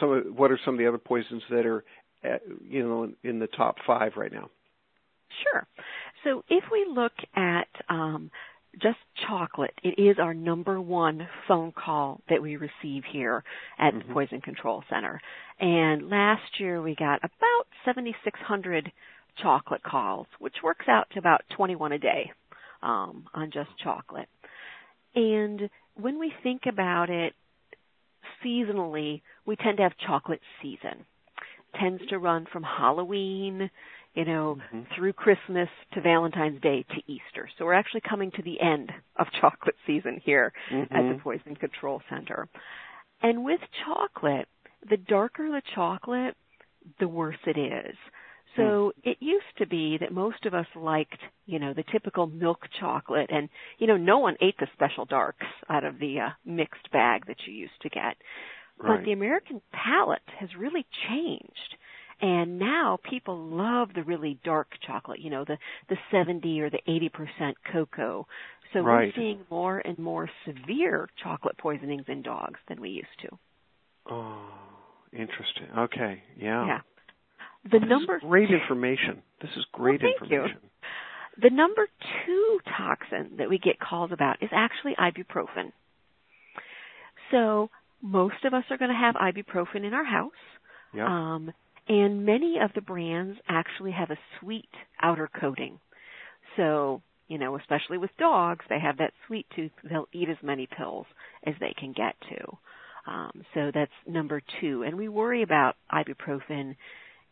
some 0.00 0.12
of, 0.12 0.24
what 0.34 0.50
are 0.50 0.58
some 0.64 0.74
of 0.74 0.78
the 0.78 0.86
other 0.86 0.98
poisons 0.98 1.42
that 1.50 1.66
are 1.66 1.84
at, 2.22 2.42
you 2.66 2.86
know 2.86 3.04
in, 3.04 3.16
in 3.22 3.38
the 3.38 3.46
top 3.46 3.76
five 3.86 4.12
right 4.16 4.32
now? 4.32 4.48
Sure. 5.42 5.66
So 6.22 6.44
if 6.48 6.64
we 6.72 6.86
look 6.88 7.12
at 7.36 7.68
um, 7.88 8.30
just 8.80 8.98
chocolate. 9.28 9.74
It 9.82 10.00
is 10.00 10.16
our 10.18 10.34
number 10.34 10.80
one 10.80 11.26
phone 11.48 11.72
call 11.72 12.20
that 12.28 12.42
we 12.42 12.56
receive 12.56 13.02
here 13.10 13.44
at 13.78 13.94
mm-hmm. 13.94 14.08
the 14.08 14.14
Poison 14.14 14.40
Control 14.40 14.82
Center. 14.90 15.20
And 15.60 16.08
last 16.08 16.58
year 16.58 16.82
we 16.82 16.94
got 16.94 17.18
about 17.18 17.66
7,600 17.84 18.92
chocolate 19.42 19.82
calls, 19.82 20.26
which 20.38 20.54
works 20.62 20.86
out 20.88 21.08
to 21.12 21.18
about 21.18 21.42
21 21.56 21.92
a 21.92 21.98
day 21.98 22.30
um, 22.82 23.24
on 23.34 23.50
just 23.52 23.70
chocolate. 23.82 24.28
And 25.14 25.68
when 25.94 26.18
we 26.18 26.32
think 26.42 26.62
about 26.68 27.10
it 27.10 27.34
seasonally, 28.44 29.22
we 29.46 29.56
tend 29.56 29.78
to 29.78 29.82
have 29.84 29.92
chocolate 30.06 30.40
season. 30.62 31.04
It 31.74 31.78
tends 31.78 32.06
to 32.08 32.18
run 32.18 32.46
from 32.52 32.62
Halloween 32.62 33.70
you 34.14 34.24
know, 34.24 34.58
mm-hmm. 34.72 34.82
through 34.94 35.12
Christmas 35.12 35.68
to 35.92 36.00
Valentine's 36.00 36.60
Day 36.60 36.84
to 36.88 37.12
Easter. 37.12 37.48
So 37.58 37.64
we're 37.64 37.74
actually 37.74 38.02
coming 38.08 38.30
to 38.32 38.42
the 38.42 38.60
end 38.60 38.92
of 39.16 39.26
chocolate 39.40 39.76
season 39.86 40.20
here 40.24 40.52
mm-hmm. 40.72 40.94
at 40.94 41.12
the 41.12 41.20
Poison 41.22 41.56
Control 41.56 42.00
Center. 42.08 42.48
And 43.22 43.44
with 43.44 43.60
chocolate, 43.84 44.48
the 44.88 44.96
darker 44.96 45.48
the 45.48 45.62
chocolate, 45.74 46.36
the 47.00 47.08
worse 47.08 47.38
it 47.46 47.58
is. 47.58 47.96
So 48.56 48.62
mm. 48.62 48.92
it 49.02 49.16
used 49.20 49.46
to 49.58 49.66
be 49.66 49.98
that 49.98 50.12
most 50.12 50.46
of 50.46 50.54
us 50.54 50.66
liked, 50.76 51.18
you 51.46 51.58
know, 51.58 51.74
the 51.74 51.84
typical 51.90 52.26
milk 52.26 52.60
chocolate 52.78 53.30
and, 53.32 53.48
you 53.78 53.86
know, 53.86 53.96
no 53.96 54.18
one 54.18 54.36
ate 54.40 54.56
the 54.58 54.68
special 54.74 55.06
darks 55.06 55.46
out 55.68 55.84
of 55.84 55.98
the 55.98 56.20
uh, 56.20 56.28
mixed 56.44 56.90
bag 56.92 57.26
that 57.26 57.38
you 57.46 57.54
used 57.54 57.80
to 57.82 57.88
get. 57.88 58.16
Right. 58.78 58.98
But 58.98 59.04
the 59.04 59.12
American 59.12 59.60
palate 59.72 60.22
has 60.38 60.50
really 60.56 60.86
changed 61.08 61.76
And 62.20 62.58
now 62.58 62.98
people 63.08 63.36
love 63.36 63.88
the 63.94 64.02
really 64.02 64.38
dark 64.44 64.68
chocolate, 64.86 65.20
you 65.20 65.30
know, 65.30 65.44
the 65.44 65.58
the 65.88 65.96
70 66.10 66.60
or 66.60 66.70
the 66.70 66.80
80% 66.88 67.54
cocoa. 67.72 68.26
So 68.72 68.80
right. 68.80 69.12
we're 69.16 69.22
seeing 69.22 69.40
more 69.50 69.78
and 69.78 69.98
more 69.98 70.28
severe 70.46 71.08
chocolate 71.22 71.56
poisonings 71.58 72.04
in 72.08 72.22
dogs 72.22 72.58
than 72.68 72.80
we 72.80 72.90
used 72.90 73.08
to. 73.22 73.38
Oh, 74.10 74.48
interesting. 75.12 75.68
Okay, 75.76 76.22
yeah. 76.36 76.66
Yeah. 76.66 76.80
The 77.64 77.78
this 77.78 77.88
number 77.88 78.16
is 78.16 78.22
great 78.22 78.50
information. 78.50 79.22
This 79.40 79.50
is 79.56 79.64
great 79.72 80.02
well, 80.02 80.12
information. 80.12 80.58
You. 80.62 80.70
The 81.42 81.50
number 81.50 81.88
two 82.26 82.60
toxin 82.76 83.36
that 83.38 83.48
we 83.48 83.58
get 83.58 83.80
calls 83.80 84.12
about 84.12 84.42
is 84.42 84.50
actually 84.52 84.94
ibuprofen. 84.98 85.72
So 87.30 87.70
most 88.02 88.44
of 88.44 88.54
us 88.54 88.64
are 88.70 88.76
going 88.76 88.90
to 88.90 88.96
have 88.96 89.14
ibuprofen 89.14 89.84
in 89.84 89.94
our 89.94 90.04
house. 90.04 90.30
Yep. 90.94 91.06
Um, 91.06 91.52
and 91.88 92.24
many 92.24 92.58
of 92.62 92.70
the 92.74 92.80
brands 92.80 93.38
actually 93.48 93.92
have 93.92 94.10
a 94.10 94.18
sweet 94.40 94.68
outer 95.02 95.28
coating. 95.40 95.78
So, 96.56 97.02
you 97.28 97.38
know, 97.38 97.56
especially 97.56 97.98
with 97.98 98.10
dogs, 98.18 98.64
they 98.68 98.78
have 98.78 98.98
that 98.98 99.12
sweet 99.26 99.46
tooth. 99.54 99.72
They'll 99.88 100.08
eat 100.12 100.28
as 100.28 100.36
many 100.42 100.66
pills 100.66 101.06
as 101.46 101.54
they 101.60 101.74
can 101.78 101.92
get 101.92 102.14
to. 102.30 102.58
Um, 103.06 103.44
so 103.52 103.70
that's 103.74 103.92
number 104.06 104.40
two. 104.60 104.82
And 104.82 104.96
we 104.96 105.08
worry 105.08 105.42
about 105.42 105.76
ibuprofen 105.92 106.76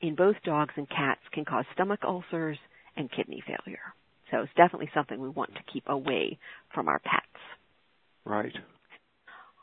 in 0.01 0.15
both 0.15 0.37
dogs 0.45 0.75
and 0.77 0.89
cats 0.89 1.21
can 1.33 1.45
cause 1.45 1.65
stomach 1.73 2.01
ulcers 2.05 2.59
and 2.97 3.11
kidney 3.11 3.43
failure. 3.47 3.95
So 4.31 4.41
it's 4.41 4.53
definitely 4.57 4.91
something 4.93 5.21
we 5.21 5.29
want 5.29 5.55
to 5.55 5.73
keep 5.73 5.85
away 5.89 6.39
from 6.75 6.89
our 6.89 6.99
pets. 6.99 7.25
Right. 8.25 8.55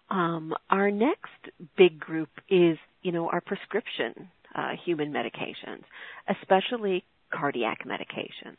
Um, 0.10 0.54
our 0.70 0.90
next 0.90 1.30
big 1.78 2.00
group 2.00 2.30
is, 2.50 2.78
you 3.04 3.12
know, 3.12 3.30
our 3.30 3.42
prescription 3.42 4.30
uh, 4.56 4.72
human 4.86 5.12
medications, 5.12 5.84
especially 6.28 7.04
cardiac 7.34 7.86
medications. 7.86 8.58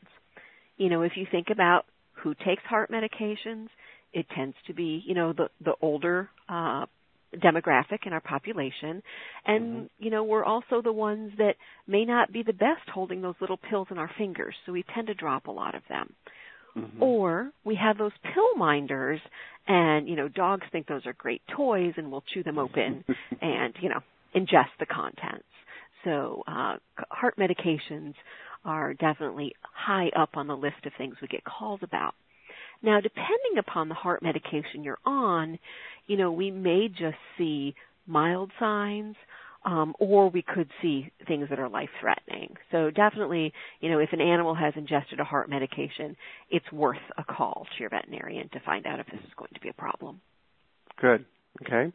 You 0.76 0.88
know, 0.88 1.02
if 1.02 1.12
you 1.16 1.26
think 1.30 1.48
about 1.50 1.86
who 2.22 2.34
takes 2.34 2.62
heart 2.64 2.90
medications, 2.90 3.68
it 4.12 4.26
tends 4.34 4.56
to 4.66 4.74
be, 4.74 5.02
you 5.06 5.14
know, 5.14 5.32
the 5.32 5.48
the 5.64 5.74
older 5.80 6.30
uh, 6.48 6.86
demographic 7.36 8.06
in 8.06 8.12
our 8.12 8.20
population, 8.20 9.02
and 9.46 9.62
mm-hmm. 9.62 9.84
you 9.98 10.10
know, 10.10 10.24
we're 10.24 10.44
also 10.44 10.82
the 10.82 10.92
ones 10.92 11.32
that 11.38 11.54
may 11.86 12.04
not 12.04 12.32
be 12.32 12.42
the 12.42 12.52
best 12.52 12.88
holding 12.92 13.22
those 13.22 13.36
little 13.40 13.56
pills 13.56 13.88
in 13.90 13.98
our 13.98 14.10
fingers, 14.18 14.54
so 14.66 14.72
we 14.72 14.84
tend 14.94 15.06
to 15.06 15.14
drop 15.14 15.46
a 15.46 15.50
lot 15.50 15.74
of 15.74 15.82
them. 15.88 16.12
Mm-hmm. 16.76 17.02
Or 17.02 17.50
we 17.64 17.76
have 17.76 17.98
those 17.98 18.12
pill 18.22 18.56
minders, 18.56 19.20
and 19.66 20.08
you 20.08 20.16
know, 20.16 20.28
dogs 20.28 20.66
think 20.70 20.86
those 20.86 21.06
are 21.06 21.12
great 21.12 21.42
toys, 21.56 21.94
and 21.96 22.10
we'll 22.10 22.24
chew 22.32 22.42
them 22.42 22.58
open 22.58 23.04
and 23.40 23.74
you 23.80 23.88
know 23.88 24.00
ingest 24.34 24.70
the 24.78 24.86
contents. 24.86 25.44
So 26.04 26.42
uh, 26.46 26.76
heart 27.10 27.36
medications 27.38 28.14
are 28.64 28.94
definitely 28.94 29.54
high 29.62 30.10
up 30.16 30.30
on 30.34 30.46
the 30.46 30.56
list 30.56 30.86
of 30.86 30.92
things 30.96 31.16
we 31.20 31.28
get 31.28 31.44
calls 31.44 31.80
about. 31.82 32.14
Now, 32.82 33.00
depending 33.00 33.58
upon 33.58 33.88
the 33.88 33.94
heart 33.94 34.22
medication 34.22 34.82
you're 34.82 34.98
on, 35.04 35.58
you 36.06 36.16
know, 36.16 36.32
we 36.32 36.50
may 36.50 36.88
just 36.88 37.16
see 37.36 37.74
mild 38.06 38.50
signs, 38.58 39.16
um, 39.64 39.94
or 39.98 40.30
we 40.30 40.42
could 40.42 40.70
see 40.80 41.10
things 41.28 41.48
that 41.50 41.58
are 41.58 41.68
life 41.68 41.90
threatening. 42.00 42.54
So 42.72 42.90
definitely, 42.90 43.52
you 43.80 43.90
know, 43.90 43.98
if 43.98 44.10
an 44.12 44.20
animal 44.20 44.54
has 44.54 44.72
ingested 44.76 45.20
a 45.20 45.24
heart 45.24 45.50
medication, 45.50 46.16
it's 46.50 46.70
worth 46.72 46.96
a 47.18 47.24
call 47.24 47.66
to 47.66 47.80
your 47.80 47.90
veterinarian 47.90 48.48
to 48.50 48.60
find 48.60 48.86
out 48.86 49.00
if 49.00 49.06
this 49.06 49.20
is 49.20 49.34
going 49.36 49.50
to 49.54 49.60
be 49.60 49.68
a 49.68 49.74
problem. 49.74 50.20
Good. 51.00 51.26
Okay. 51.62 51.92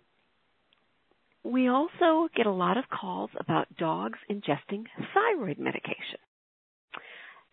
We 1.46 1.68
also 1.68 2.28
get 2.36 2.48
a 2.48 2.52
lot 2.52 2.78
of 2.78 2.86
calls 2.90 3.30
about 3.40 3.68
dogs 3.78 4.18
ingesting 4.32 4.86
thyroid 5.14 5.60
medication. 5.60 6.20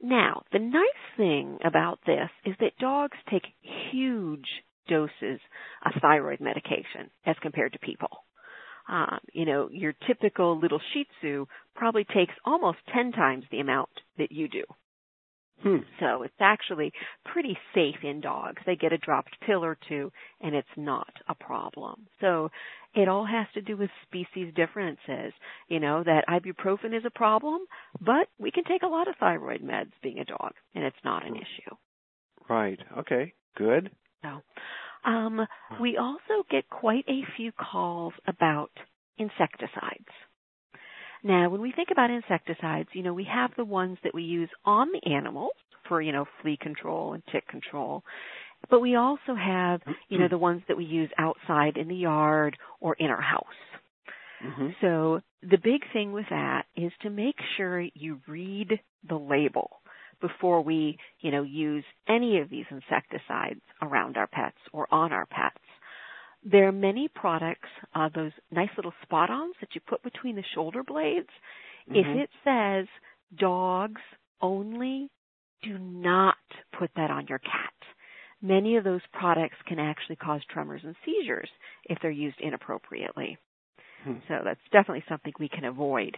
Now, 0.01 0.45
the 0.51 0.59
nice 0.59 1.17
thing 1.19 1.59
about 1.63 2.01
this 2.07 2.31
is 2.47 2.55
that 2.61 2.79
dogs 2.79 3.19
take 3.31 3.45
huge 3.93 4.49
doses 4.89 5.41
of 5.85 5.93
thyroid 6.01 6.41
medication 6.41 7.11
as 7.27 7.37
compared 7.43 7.75
to 7.75 7.79
people. 7.79 8.09
Um, 8.89 9.19
you 9.35 9.45
know, 9.45 9.69
your 9.71 9.93
typical 10.07 10.59
little 10.59 10.81
Shih 10.93 11.07
Tzu 11.21 11.47
probably 11.77 12.05
takes 12.05 12.35
almost 12.47 12.79
10 12.95 13.13
times 13.13 13.45
the 13.51 13.61
amount 13.61 13.91
that 14.17 14.33
you 14.33 14.49
do. 14.49 14.65
Hmm. 15.63 15.77
So 16.01 16.23
it's 16.23 16.35
actually 16.41 16.93
pretty 17.25 17.57
safe 17.75 18.03
in 18.03 18.21
dogs. 18.21 18.61
They 18.67 18.77
get 18.77 18.93
a 18.93 18.99
dropped 18.99 19.37
pill 19.47 19.65
or 19.65 19.79
two 19.89 20.11
and 20.41 20.55
it's 20.55 20.67
not 20.77 21.13
a 21.29 21.35
problem. 21.35 22.07
So 22.21 22.51
it 22.95 23.09
all 23.09 23.25
has 23.25 23.47
to 23.55 23.63
do 23.63 23.77
with 23.77 23.91
species 24.07 24.53
differences. 24.55 25.33
You 25.69 25.81
know, 25.81 26.03
that 26.03 26.25
ibuprofen 26.29 26.97
is 26.97 27.05
a 27.07 27.11
problem, 27.11 27.61
but 28.01 28.29
we 28.39 28.51
can 28.51 28.65
take 28.65 28.83
a 28.83 28.89
lot 28.89 29.09
of 29.09 29.15
thyroid 29.21 29.63
meds 29.63 29.93
being 30.03 30.19
a 30.19 30.25
dog 30.25 30.53
and 30.75 30.85
it's 30.85 30.97
not 31.05 31.27
an 31.27 31.37
issue. 31.37 31.77
Right. 32.49 32.79
Okay. 32.99 33.35
Good. 33.57 33.91
So, 34.23 34.43
um, 35.05 35.47
we 35.81 35.97
also 35.97 36.45
get 36.51 36.69
quite 36.71 37.05
a 37.09 37.23
few 37.37 37.53
calls 37.53 38.15
about 38.27 38.71
insecticides. 39.19 40.09
Now, 41.23 41.49
when 41.51 41.61
we 41.61 41.73
think 41.73 41.89
about 41.93 42.11
insecticides, 42.11 42.89
you 42.93 43.03
know, 43.03 43.15
we 43.15 43.27
have 43.33 43.51
the 43.57 43.65
ones 43.65 43.99
that 44.03 44.15
we 44.15 44.23
use 44.23 44.51
on 44.65 44.89
the 44.93 45.13
animals 45.13 45.53
for, 45.89 46.03
you 46.03 46.13
know, 46.13 46.27
flea 46.41 46.59
control 46.61 47.13
and 47.15 47.23
tick 47.31 47.47
control. 47.49 48.03
But 48.71 48.81
we 48.81 48.97
also 48.97 49.35
have, 49.35 49.81
you 50.09 50.19
know, 50.19 50.29
the 50.29 50.39
ones 50.39 50.63
that 50.69 50.77
we 50.77 50.85
use 50.85 51.11
outside 51.19 51.77
in 51.77 51.89
the 51.89 51.97
yard 51.97 52.57
or 52.81 52.95
in 52.95 53.07
our 53.07 53.21
house. 53.21 53.45
Mm-hmm. 54.45 54.69
So 54.81 55.21
the 55.43 55.59
big 55.59 55.83
thing 55.93 56.13
with 56.13 56.27
that 56.31 56.65
is 56.77 56.93
to 57.03 57.11
make 57.11 57.37
sure 57.57 57.81
you 57.95 58.21
read 58.27 58.81
the 59.09 59.17
label 59.17 59.81
before 60.21 60.63
we, 60.63 60.99
you 61.21 61.31
know, 61.31 61.43
use 61.43 61.85
any 62.09 62.39
of 62.39 62.51
these 62.51 62.65
insecticides 62.71 63.61
around 63.81 64.17
our 64.17 64.29
pets 64.29 64.57
or 64.73 64.87
on 64.93 65.13
our 65.13 65.27
pets. 65.27 65.59
There 66.45 66.67
are 66.67 66.73
many 66.73 67.09
products, 67.09 67.69
uh, 67.95 68.09
those 68.15 68.33
nice 68.51 68.71
little 68.77 68.95
spot-ons 69.03 69.55
that 69.61 69.71
you 69.75 69.81
put 69.87 70.03
between 70.03 70.37
the 70.37 70.45
shoulder 70.55 70.83
blades. 70.83 71.29
Mm-hmm. 71.89 71.97
If 71.97 72.07
it 72.25 72.31
says 72.45 72.87
dogs 73.39 74.01
only, 74.41 75.09
do 75.63 75.79
not 75.79 76.35
put 76.79 76.91
that 76.97 77.11
on 77.11 77.27
your 77.29 77.39
cat. 77.39 77.73
Many 78.41 78.77
of 78.77 78.83
those 78.83 79.01
products 79.13 79.57
can 79.69 79.79
actually 79.79 80.17
cause 80.17 80.41
tremors 80.53 80.83
and 80.85 80.97
seizures 81.05 81.49
if 81.85 81.99
they're 82.03 82.11
used 82.11 82.41
inappropriately. 82.41 83.39
Hmm. 84.05 84.15
So 84.27 84.41
that's 84.45 84.61
definitely 84.73 85.05
something 85.09 85.33
we 85.39 85.49
can 85.49 85.65
avoid. 85.65 86.17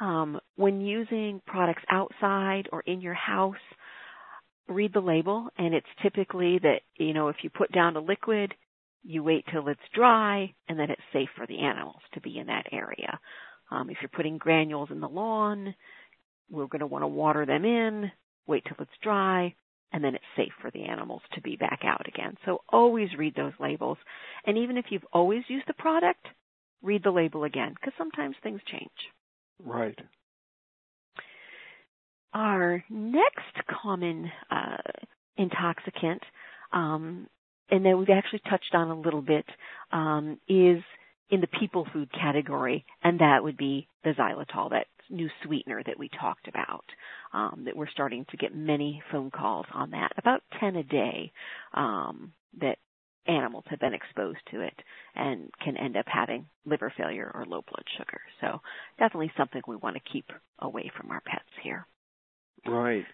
Um, 0.00 0.38
when 0.54 0.80
using 0.80 1.42
products 1.46 1.82
outside 1.90 2.68
or 2.70 2.82
in 2.82 3.00
your 3.00 3.14
house, 3.14 3.56
read 4.68 4.92
the 4.92 5.00
label, 5.00 5.48
and 5.58 5.74
it's 5.74 5.86
typically 6.00 6.60
that 6.60 6.82
you 6.96 7.12
know 7.12 7.28
if 7.28 7.36
you 7.42 7.50
put 7.50 7.72
down 7.72 7.96
a 7.96 8.00
liquid, 8.00 8.54
you 9.02 9.22
wait 9.22 9.44
till 9.52 9.68
it's 9.68 9.80
dry, 9.94 10.52
and 10.68 10.78
then 10.78 10.90
it's 10.90 11.02
safe 11.12 11.28
for 11.36 11.46
the 11.46 11.60
animals 11.60 12.02
to 12.14 12.20
be 12.20 12.38
in 12.38 12.46
that 12.46 12.66
area. 12.72 13.18
Um, 13.70 13.90
if 13.90 13.98
you're 14.00 14.08
putting 14.08 14.38
granules 14.38 14.90
in 14.90 15.00
the 15.00 15.08
lawn, 15.08 15.74
we're 16.50 16.66
going 16.66 16.80
to 16.80 16.86
want 16.86 17.02
to 17.02 17.08
water 17.08 17.46
them 17.46 17.64
in, 17.64 18.10
wait 18.46 18.64
till 18.64 18.76
it's 18.80 18.90
dry, 19.02 19.54
and 19.92 20.02
then 20.02 20.14
it's 20.14 20.24
safe 20.36 20.52
for 20.60 20.70
the 20.70 20.84
animals 20.84 21.22
to 21.34 21.40
be 21.40 21.56
back 21.56 21.80
out 21.84 22.06
again. 22.08 22.36
So 22.44 22.62
always 22.68 23.08
read 23.16 23.34
those 23.34 23.52
labels. 23.58 23.98
And 24.46 24.58
even 24.58 24.76
if 24.76 24.86
you've 24.90 25.06
always 25.12 25.42
used 25.48 25.66
the 25.66 25.74
product, 25.74 26.26
read 26.82 27.02
the 27.04 27.10
label 27.10 27.44
again 27.44 27.74
because 27.74 27.94
sometimes 27.96 28.36
things 28.42 28.60
change. 28.70 28.90
Right. 29.64 29.98
Our 32.34 32.84
next 32.90 33.68
common 33.82 34.30
uh, 34.50 34.76
intoxicant, 35.36 36.22
um, 36.72 37.26
and 37.70 37.84
that 37.84 37.96
we've 37.96 38.08
actually 38.10 38.42
touched 38.48 38.74
on 38.74 38.90
a 38.90 39.00
little 39.00 39.22
bit, 39.22 39.46
um, 39.92 40.38
is 40.48 40.82
in 41.30 41.40
the 41.40 41.48
people 41.60 41.86
food 41.92 42.10
category, 42.12 42.84
and 43.02 43.20
that 43.20 43.42
would 43.42 43.56
be 43.56 43.86
the 44.04 44.10
xylitol, 44.10 44.70
that 44.70 44.86
new 45.10 45.28
sweetener 45.44 45.82
that 45.86 45.98
we 45.98 46.08
talked 46.20 46.48
about. 46.48 46.84
Um, 47.32 47.64
that 47.66 47.76
we're 47.76 47.90
starting 47.90 48.24
to 48.30 48.36
get 48.38 48.54
many 48.54 49.02
phone 49.12 49.30
calls 49.30 49.66
on 49.74 49.90
that, 49.90 50.12
about 50.16 50.42
10 50.60 50.76
a 50.76 50.82
day, 50.82 51.32
um, 51.74 52.32
that 52.60 52.78
animals 53.26 53.64
have 53.68 53.80
been 53.80 53.92
exposed 53.92 54.38
to 54.50 54.62
it 54.62 54.72
and 55.14 55.50
can 55.62 55.76
end 55.76 55.96
up 55.96 56.06
having 56.08 56.46
liver 56.64 56.92
failure 56.96 57.30
or 57.34 57.44
low 57.44 57.62
blood 57.68 57.84
sugar. 57.98 58.20
So 58.40 58.60
definitely 58.98 59.30
something 59.36 59.60
we 59.66 59.76
want 59.76 59.96
to 59.96 60.12
keep 60.12 60.24
away 60.60 60.90
from 60.96 61.10
our 61.10 61.20
pets 61.20 61.44
here. 61.62 61.86
Right. 62.66 63.04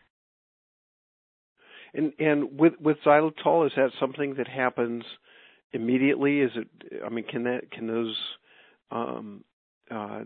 And 1.95 2.13
and 2.19 2.59
with 2.59 2.75
with 2.81 2.97
xylitol, 3.07 3.67
is 3.67 3.73
that 3.77 3.91
something 4.01 4.35
that 4.35 4.49
happens 4.49 5.05
immediately? 5.73 6.41
Is 6.41 6.51
it? 6.57 7.03
I 7.05 7.09
mean, 7.09 7.25
can 7.25 7.45
that 7.45 7.71
can 7.71 7.87
those 7.87 8.17
um, 8.91 9.45
uh, 9.91 10.23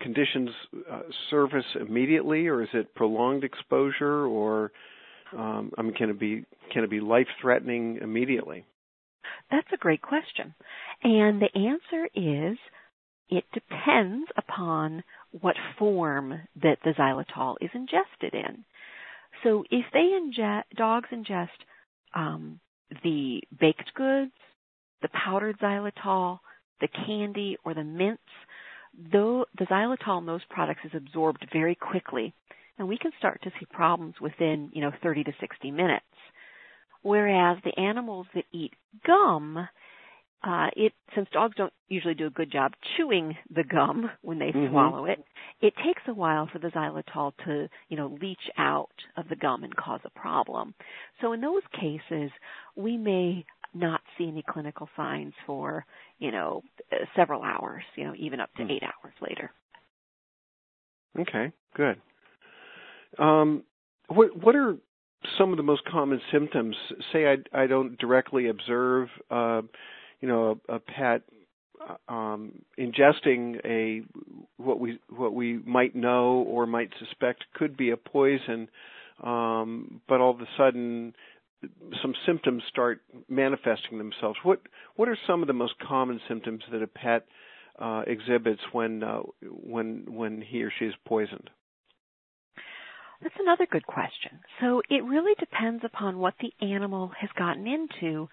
conditions 0.00 0.50
uh, 0.90 1.02
surface 1.30 1.64
immediately, 1.80 2.48
or 2.48 2.62
is 2.62 2.68
it 2.74 2.94
prolonged 2.94 3.44
exposure, 3.44 4.26
or 4.26 4.72
um, 5.36 5.70
I 5.78 5.82
mean, 5.82 5.94
can 5.94 6.10
it 6.10 6.18
be 6.18 6.44
can 6.72 6.84
it 6.84 6.90
be 6.90 7.00
life 7.00 7.28
threatening 7.40 7.98
immediately? 8.02 8.66
That's 9.50 9.68
a 9.72 9.76
great 9.76 10.02
question, 10.02 10.54
and 11.04 11.40
the 11.40 11.54
answer 11.54 12.08
is 12.14 12.58
it 13.28 13.44
depends 13.54 14.28
upon 14.36 15.04
what 15.40 15.56
form 15.78 16.34
that 16.62 16.78
the 16.84 16.90
xylitol 16.90 17.54
is 17.60 17.70
ingested 17.72 18.34
in. 18.34 18.64
So 19.42 19.64
if 19.70 19.84
they 19.92 20.10
ingest, 20.20 20.62
dogs 20.76 21.08
ingest 21.12 21.48
um, 22.14 22.60
the 23.02 23.40
baked 23.58 23.92
goods, 23.94 24.32
the 25.00 25.08
powdered 25.08 25.58
xylitol, 25.58 26.38
the 26.80 26.88
candy, 26.88 27.56
or 27.64 27.74
the 27.74 27.84
mints, 27.84 28.22
though 29.12 29.46
the 29.58 29.66
xylitol 29.66 30.18
in 30.20 30.26
those 30.26 30.44
products 30.50 30.80
is 30.84 30.92
absorbed 30.94 31.46
very 31.52 31.74
quickly, 31.74 32.34
and 32.78 32.88
we 32.88 32.98
can 32.98 33.12
start 33.18 33.40
to 33.42 33.50
see 33.58 33.66
problems 33.70 34.14
within, 34.20 34.70
you 34.72 34.80
know, 34.80 34.92
30 35.02 35.24
to 35.24 35.32
60 35.40 35.70
minutes. 35.70 36.04
Whereas 37.02 37.58
the 37.64 37.78
animals 37.80 38.26
that 38.34 38.44
eat 38.52 38.72
gum, 39.04 39.68
uh, 40.44 40.68
it 40.76 40.92
since 41.14 41.28
dogs 41.32 41.54
don't 41.56 41.72
usually 41.88 42.14
do 42.14 42.26
a 42.26 42.30
good 42.30 42.50
job 42.50 42.72
chewing 42.96 43.36
the 43.54 43.62
gum 43.62 44.10
when 44.22 44.38
they 44.38 44.50
mm-hmm. 44.50 44.72
swallow 44.72 45.04
it, 45.04 45.22
it 45.60 45.72
takes 45.84 46.02
a 46.08 46.14
while 46.14 46.48
for 46.52 46.58
the 46.58 46.68
xylitol 46.68 47.32
to 47.44 47.68
you 47.88 47.96
know 47.96 48.16
leach 48.20 48.50
out 48.58 48.90
of 49.16 49.28
the 49.28 49.36
gum 49.36 49.62
and 49.64 49.74
cause 49.76 50.00
a 50.04 50.18
problem. 50.18 50.74
So 51.20 51.32
in 51.32 51.40
those 51.40 51.62
cases, 51.72 52.30
we 52.76 52.96
may 52.96 53.44
not 53.74 54.00
see 54.18 54.28
any 54.28 54.44
clinical 54.48 54.88
signs 54.96 55.34
for 55.46 55.84
you 56.18 56.30
know 56.30 56.62
several 57.14 57.42
hours, 57.42 57.82
you 57.96 58.04
know 58.04 58.14
even 58.18 58.40
up 58.40 58.50
to 58.56 58.62
mm. 58.62 58.70
eight 58.70 58.82
hours 58.82 59.14
later. 59.20 59.50
Okay, 61.18 61.52
good. 61.76 62.00
Um, 63.18 63.64
what 64.08 64.36
what 64.36 64.56
are 64.56 64.76
some 65.38 65.50
of 65.50 65.56
the 65.56 65.62
most 65.62 65.84
common 65.84 66.20
symptoms? 66.32 66.74
Say 67.12 67.26
I 67.26 67.36
I 67.62 67.66
don't 67.66 67.98
directly 67.98 68.48
observe. 68.48 69.08
Uh, 69.30 69.62
you 70.22 70.28
know 70.28 70.58
a, 70.68 70.76
a 70.76 70.78
pet 70.80 71.22
um, 72.08 72.62
ingesting 72.78 73.60
a 73.64 74.02
what 74.56 74.78
we 74.78 74.98
what 75.10 75.34
we 75.34 75.58
might 75.58 75.94
know 75.94 76.44
or 76.48 76.66
might 76.66 76.90
suspect 76.98 77.44
could 77.54 77.76
be 77.76 77.90
a 77.90 77.96
poison, 77.96 78.68
um, 79.22 80.00
but 80.08 80.20
all 80.20 80.30
of 80.30 80.40
a 80.40 80.48
sudden 80.56 81.14
some 82.00 82.14
symptoms 82.26 82.62
start 82.68 83.00
manifesting 83.28 83.98
themselves. 83.98 84.38
What 84.42 84.60
what 84.96 85.08
are 85.08 85.18
some 85.26 85.42
of 85.42 85.48
the 85.48 85.54
most 85.54 85.74
common 85.86 86.20
symptoms 86.28 86.62
that 86.70 86.82
a 86.82 86.86
pet 86.86 87.26
uh, 87.78 88.02
exhibits 88.06 88.60
when 88.72 89.02
uh, 89.02 89.20
when 89.42 90.04
when 90.08 90.42
he 90.42 90.62
or 90.62 90.72
she 90.78 90.86
is 90.86 90.94
poisoned? 91.06 91.50
That's 93.22 93.34
another 93.38 93.66
good 93.70 93.86
question. 93.86 94.40
So 94.60 94.82
it 94.90 95.04
really 95.04 95.34
depends 95.38 95.84
upon 95.84 96.18
what 96.18 96.34
the 96.40 96.52
animal 96.64 97.12
has 97.20 97.30
gotten 97.38 97.68
into 97.68 98.28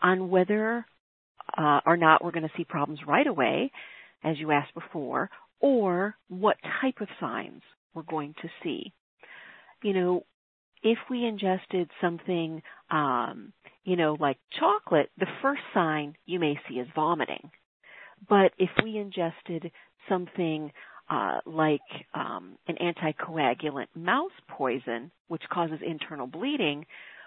on 0.00 0.30
whether 0.30 0.86
uh, 1.56 1.80
or 1.86 1.96
not 1.96 2.24
we're 2.24 2.30
going 2.30 2.42
to 2.48 2.56
see 2.56 2.64
problems 2.64 3.00
right 3.06 3.26
away, 3.26 3.70
as 4.24 4.38
you 4.38 4.50
asked 4.50 4.74
before, 4.74 5.30
or 5.60 6.14
what 6.28 6.56
type 6.80 7.00
of 7.00 7.08
signs 7.20 7.62
we're 7.94 8.02
going 8.02 8.34
to 8.42 8.48
see. 8.62 8.92
You 9.82 9.92
know, 9.94 10.24
if 10.82 10.98
we 11.10 11.24
ingested 11.24 11.90
something, 12.00 12.62
um, 12.90 13.52
you 13.84 13.96
know, 13.96 14.16
like 14.18 14.38
chocolate, 14.58 15.10
the 15.18 15.26
first 15.40 15.62
sign 15.74 16.16
you 16.26 16.38
may 16.38 16.58
see 16.68 16.74
is 16.76 16.88
vomiting. 16.94 17.50
But 18.28 18.52
if 18.58 18.70
we 18.82 18.96
ingested 18.96 19.70
something 20.08 20.72
uh, 21.10 21.38
like 21.46 21.80
um, 22.14 22.56
an 22.68 22.76
anticoagulant 22.76 23.88
mouse 23.94 24.30
poison, 24.48 25.10
which 25.28 25.42
causes 25.52 25.78
internal 25.84 26.26
bleeding, 26.26 26.86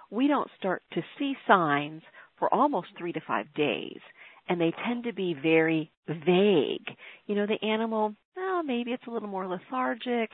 we 0.09 0.27
don't 0.27 0.49
start 0.57 0.83
to 0.93 1.01
see 1.17 1.35
signs 1.47 2.01
for 2.37 2.53
almost 2.53 2.87
three 2.97 3.13
to 3.13 3.21
five 3.25 3.53
days. 3.53 3.99
And 4.47 4.61
they 4.61 4.73
tend 4.85 5.05
to 5.05 5.13
be 5.13 5.33
very 5.33 5.91
vague. 6.07 6.85
You 7.25 7.35
know, 7.35 7.47
the 7.47 7.65
animal, 7.65 8.13
well, 8.35 8.63
maybe 8.63 8.91
it's 8.91 9.07
a 9.07 9.11
little 9.11 9.27
more 9.27 9.47
lethargic, 9.47 10.31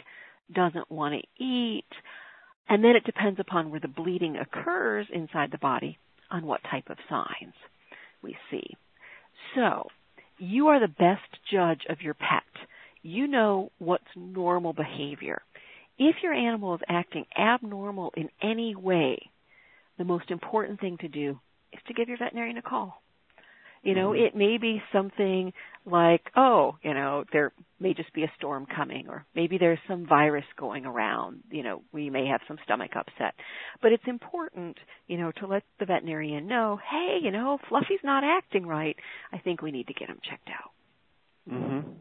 doesn't 0.53 0.91
want 0.91 1.15
to 1.15 1.43
eat. 1.43 1.85
And 2.67 2.83
then 2.83 2.95
it 2.95 3.05
depends 3.05 3.39
upon 3.39 3.69
where 3.69 3.79
the 3.79 3.87
bleeding 3.87 4.37
occurs 4.37 5.07
inside 5.13 5.51
the 5.51 5.57
body 5.57 5.97
on 6.29 6.45
what 6.45 6.61
type 6.69 6.89
of 6.89 6.97
signs 7.09 7.53
we 8.21 8.35
see. 8.49 8.75
So, 9.55 9.87
you 10.37 10.67
are 10.67 10.79
the 10.79 10.87
best 10.87 11.21
judge 11.51 11.81
of 11.89 12.01
your 12.01 12.13
pet. 12.13 12.43
You 13.01 13.27
know 13.27 13.71
what's 13.79 14.03
normal 14.15 14.73
behavior. 14.73 15.41
If 15.97 16.17
your 16.23 16.33
animal 16.33 16.75
is 16.75 16.81
acting 16.87 17.25
abnormal 17.37 18.13
in 18.15 18.29
any 18.41 18.75
way, 18.75 19.19
the 19.97 20.03
most 20.03 20.31
important 20.31 20.79
thing 20.79 20.97
to 21.01 21.07
do 21.07 21.39
is 21.73 21.79
to 21.87 21.93
give 21.93 22.07
your 22.07 22.17
veterinarian 22.17 22.57
a 22.57 22.61
call. 22.61 23.01
You 23.83 23.95
know, 23.95 24.09
mm-hmm. 24.09 24.25
it 24.25 24.35
may 24.35 24.59
be 24.59 24.81
something 24.93 25.53
like, 25.85 26.21
oh, 26.35 26.77
you 26.83 26.93
know, 26.93 27.23
there 27.33 27.51
may 27.79 27.95
just 27.95 28.13
be 28.13 28.23
a 28.23 28.31
storm 28.37 28.67
coming, 28.67 29.07
or 29.09 29.25
maybe 29.33 29.57
there's 29.57 29.79
some 29.87 30.05
virus 30.05 30.45
going 30.55 30.85
around. 30.85 31.39
You 31.49 31.63
know, 31.63 31.81
we 31.91 32.11
may 32.11 32.27
have 32.27 32.41
some 32.47 32.59
stomach 32.63 32.91
upset. 32.95 33.33
But 33.81 33.91
it's 33.91 34.03
important, 34.05 34.77
you 35.07 35.17
know, 35.17 35.31
to 35.39 35.47
let 35.47 35.63
the 35.79 35.87
veterinarian 35.87 36.47
know, 36.47 36.79
hey, 36.91 37.17
you 37.23 37.31
know, 37.31 37.57
Fluffy's 37.69 38.03
not 38.03 38.23
acting 38.23 38.67
right. 38.67 38.95
I 39.33 39.39
think 39.39 39.63
we 39.63 39.71
need 39.71 39.87
to 39.87 39.93
get 39.93 40.09
him 40.09 40.19
checked 40.29 40.49
out. 40.49 40.71
Mhm. 41.51 41.95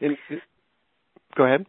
And, 0.00 0.18
go 1.36 1.44
ahead. 1.44 1.66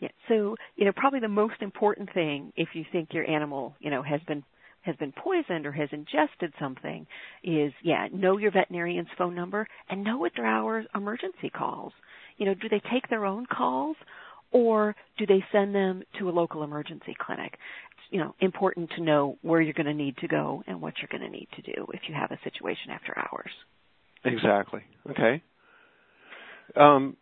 Yeah. 0.00 0.08
So, 0.28 0.56
you 0.76 0.86
know, 0.86 0.92
probably 0.92 1.20
the 1.20 1.28
most 1.28 1.60
important 1.60 2.12
thing 2.14 2.52
if 2.56 2.74
you 2.74 2.84
think 2.90 3.12
your 3.12 3.28
animal, 3.28 3.76
you 3.78 3.90
know, 3.90 4.02
has 4.02 4.20
been 4.22 4.42
has 4.82 4.96
been 4.96 5.12
poisoned 5.12 5.66
or 5.66 5.72
has 5.72 5.88
ingested 5.92 6.52
something 6.58 7.06
is 7.42 7.72
yeah, 7.82 8.08
know 8.12 8.36
your 8.36 8.50
veterinarian's 8.50 9.08
phone 9.16 9.34
number 9.34 9.66
and 9.88 10.04
know 10.04 10.18
what 10.18 10.32
their 10.36 10.46
hours 10.46 10.86
emergency 10.94 11.50
calls. 11.50 11.92
You 12.36 12.46
know, 12.46 12.54
do 12.54 12.68
they 12.68 12.82
take 12.92 13.08
their 13.08 13.24
own 13.24 13.46
calls 13.46 13.96
or 14.50 14.94
do 15.18 15.26
they 15.26 15.42
send 15.50 15.74
them 15.74 16.02
to 16.18 16.28
a 16.28 16.32
local 16.32 16.62
emergency 16.62 17.16
clinic? 17.18 17.52
It's, 17.54 18.02
you 18.10 18.20
know, 18.20 18.34
important 18.40 18.90
to 18.96 19.02
know 19.02 19.38
where 19.42 19.60
you're 19.60 19.72
going 19.72 19.86
to 19.86 19.94
need 19.94 20.16
to 20.18 20.28
go 20.28 20.62
and 20.66 20.80
what 20.80 20.94
you're 20.98 21.08
going 21.18 21.30
to 21.30 21.36
need 21.36 21.48
to 21.56 21.62
do 21.62 21.86
if 21.94 22.00
you 22.08 22.14
have 22.14 22.30
a 22.30 22.38
situation 22.44 22.90
after 22.90 23.16
hours. 23.16 23.50
Exactly. 24.24 24.82
Okay. 25.10 25.42
Um, 26.76 27.16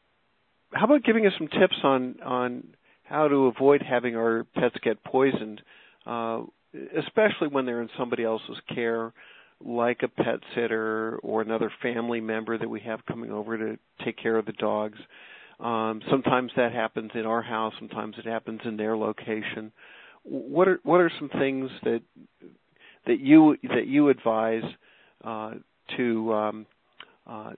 how 0.73 0.85
about 0.85 1.05
giving 1.05 1.27
us 1.27 1.33
some 1.39 1.49
tips 1.49 1.77
on 1.83 2.17
on 2.25 2.75
how 3.05 3.27
to 3.27 3.47
avoid 3.47 3.83
having 3.83 4.17
our 4.17 4.45
pets 4.55 4.77
get 4.83 5.03
poisoned? 5.03 5.61
Uh, 6.07 6.43
especially 6.75 7.49
when 7.51 7.67
they're 7.67 7.83
in 7.83 7.91
somebody 7.99 8.25
else's 8.25 8.57
care, 8.75 9.13
like 9.65 10.01
a 10.03 10.09
pet 10.09 10.41
sitter 10.55 11.19
or 11.23 11.43
another 11.43 11.71
family 11.83 12.21
member 12.21 12.57
that 12.57 12.69
we 12.69 12.81
have 12.81 13.05
coming 13.07 13.31
over 13.31 13.59
to 13.59 13.79
take 14.05 14.17
care 14.17 14.37
of 14.37 14.47
the 14.47 14.53
dogs. 14.53 14.99
Um, 15.59 16.01
sometimes 16.11 16.53
that 16.57 16.73
happens 16.73 17.11
in 17.15 17.27
our 17.27 17.43
house. 17.43 17.75
Sometimes 17.79 18.17
it 18.19 18.27
happens 18.27 18.61
in 18.65 18.77
their 18.77 18.97
location. 18.97 19.73
What 20.23 20.69
are 20.69 20.81
what 20.83 21.01
are 21.01 21.11
some 21.19 21.29
things 21.29 21.71
that 21.83 22.01
that 23.07 23.21
you 23.21 23.57
that 23.65 23.87
you 23.87 24.09
advise 24.09 24.63
uh, 25.25 25.55
to 25.97 26.33
um, 26.33 26.67
uh, 27.27 27.53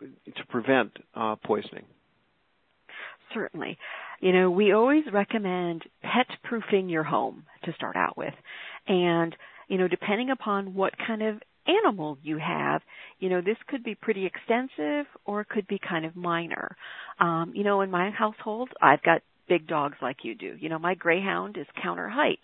to 0.00 0.46
prevent 0.48 0.92
uh, 1.14 1.36
poisoning? 1.36 1.84
Certainly. 3.32 3.78
You 4.20 4.32
know, 4.32 4.50
we 4.50 4.72
always 4.72 5.04
recommend 5.12 5.82
pet 6.02 6.26
proofing 6.44 6.88
your 6.88 7.04
home 7.04 7.44
to 7.64 7.72
start 7.74 7.96
out 7.96 8.16
with. 8.16 8.34
And, 8.88 9.34
you 9.68 9.78
know, 9.78 9.88
depending 9.88 10.30
upon 10.30 10.74
what 10.74 10.94
kind 11.04 11.22
of 11.22 11.40
animal 11.66 12.18
you 12.22 12.38
have, 12.38 12.82
you 13.18 13.28
know, 13.28 13.40
this 13.40 13.56
could 13.68 13.82
be 13.82 13.94
pretty 13.94 14.26
extensive 14.26 15.06
or 15.24 15.40
it 15.40 15.48
could 15.48 15.66
be 15.66 15.78
kind 15.78 16.04
of 16.04 16.16
minor. 16.16 16.76
Um, 17.20 17.52
you 17.54 17.64
know, 17.64 17.80
in 17.80 17.90
my 17.90 18.10
household, 18.10 18.70
I've 18.80 19.02
got 19.02 19.22
big 19.48 19.66
dogs 19.66 19.96
like 20.00 20.18
you 20.22 20.34
do. 20.34 20.56
You 20.58 20.68
know, 20.68 20.78
my 20.78 20.94
greyhound 20.94 21.56
is 21.56 21.66
counter 21.82 22.08
height. 22.08 22.40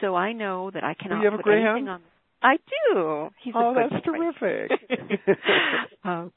So 0.00 0.14
I 0.14 0.32
know 0.32 0.70
that 0.70 0.84
I 0.84 0.94
cannot 0.94 1.22
you 1.22 1.30
have 1.30 1.32
put 1.32 1.40
a 1.40 1.42
greyhound? 1.42 1.78
anything 1.78 1.88
on 1.88 2.00
I 2.40 2.56
do. 2.92 3.30
He's 3.42 3.54
oh, 3.56 3.72
a 3.72 3.74
that's 3.74 4.04
terrific. 4.04 4.70
um, 6.04 6.32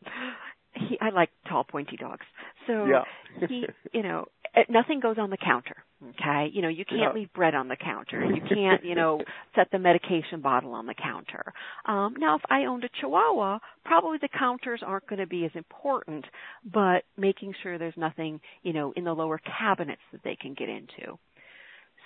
he 0.73 0.97
I 0.99 1.09
like 1.09 1.29
tall 1.47 1.63
pointy 1.63 1.97
dogs. 1.97 2.25
So 2.67 2.85
yeah. 2.85 3.03
he, 3.47 3.65
you 3.93 4.03
know, 4.03 4.25
nothing 4.71 4.99
goes 4.99 5.17
on 5.17 5.29
the 5.29 5.37
counter. 5.37 5.75
Okay, 6.09 6.49
you 6.51 6.61
know, 6.63 6.67
you 6.67 6.83
can't 6.83 7.13
leave 7.13 7.31
bread 7.33 7.53
on 7.53 7.67
the 7.67 7.75
counter. 7.75 8.25
You 8.25 8.41
can't, 8.41 8.83
you 8.83 8.95
know, 8.95 9.21
set 9.55 9.67
the 9.71 9.77
medication 9.77 10.41
bottle 10.41 10.73
on 10.73 10.87
the 10.87 10.95
counter. 10.95 11.53
Um, 11.85 12.15
now, 12.17 12.35
if 12.37 12.41
I 12.49 12.65
owned 12.65 12.83
a 12.83 12.89
Chihuahua, 12.99 13.59
probably 13.85 14.17
the 14.19 14.29
counters 14.29 14.81
aren't 14.85 15.07
going 15.07 15.19
to 15.19 15.27
be 15.27 15.45
as 15.45 15.51
important, 15.53 16.25
but 16.65 17.03
making 17.17 17.53
sure 17.61 17.77
there's 17.77 17.93
nothing, 17.97 18.41
you 18.63 18.73
know, 18.73 18.93
in 18.95 19.03
the 19.03 19.13
lower 19.13 19.39
cabinets 19.59 20.01
that 20.11 20.23
they 20.23 20.35
can 20.35 20.55
get 20.55 20.69
into. 20.69 21.19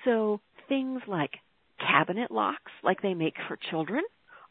So 0.04 0.42
things 0.68 1.02
like 1.08 1.32
cabinet 1.80 2.32
locks, 2.32 2.72
like 2.84 3.02
they 3.02 3.14
make 3.14 3.36
for 3.48 3.58
children, 3.72 4.04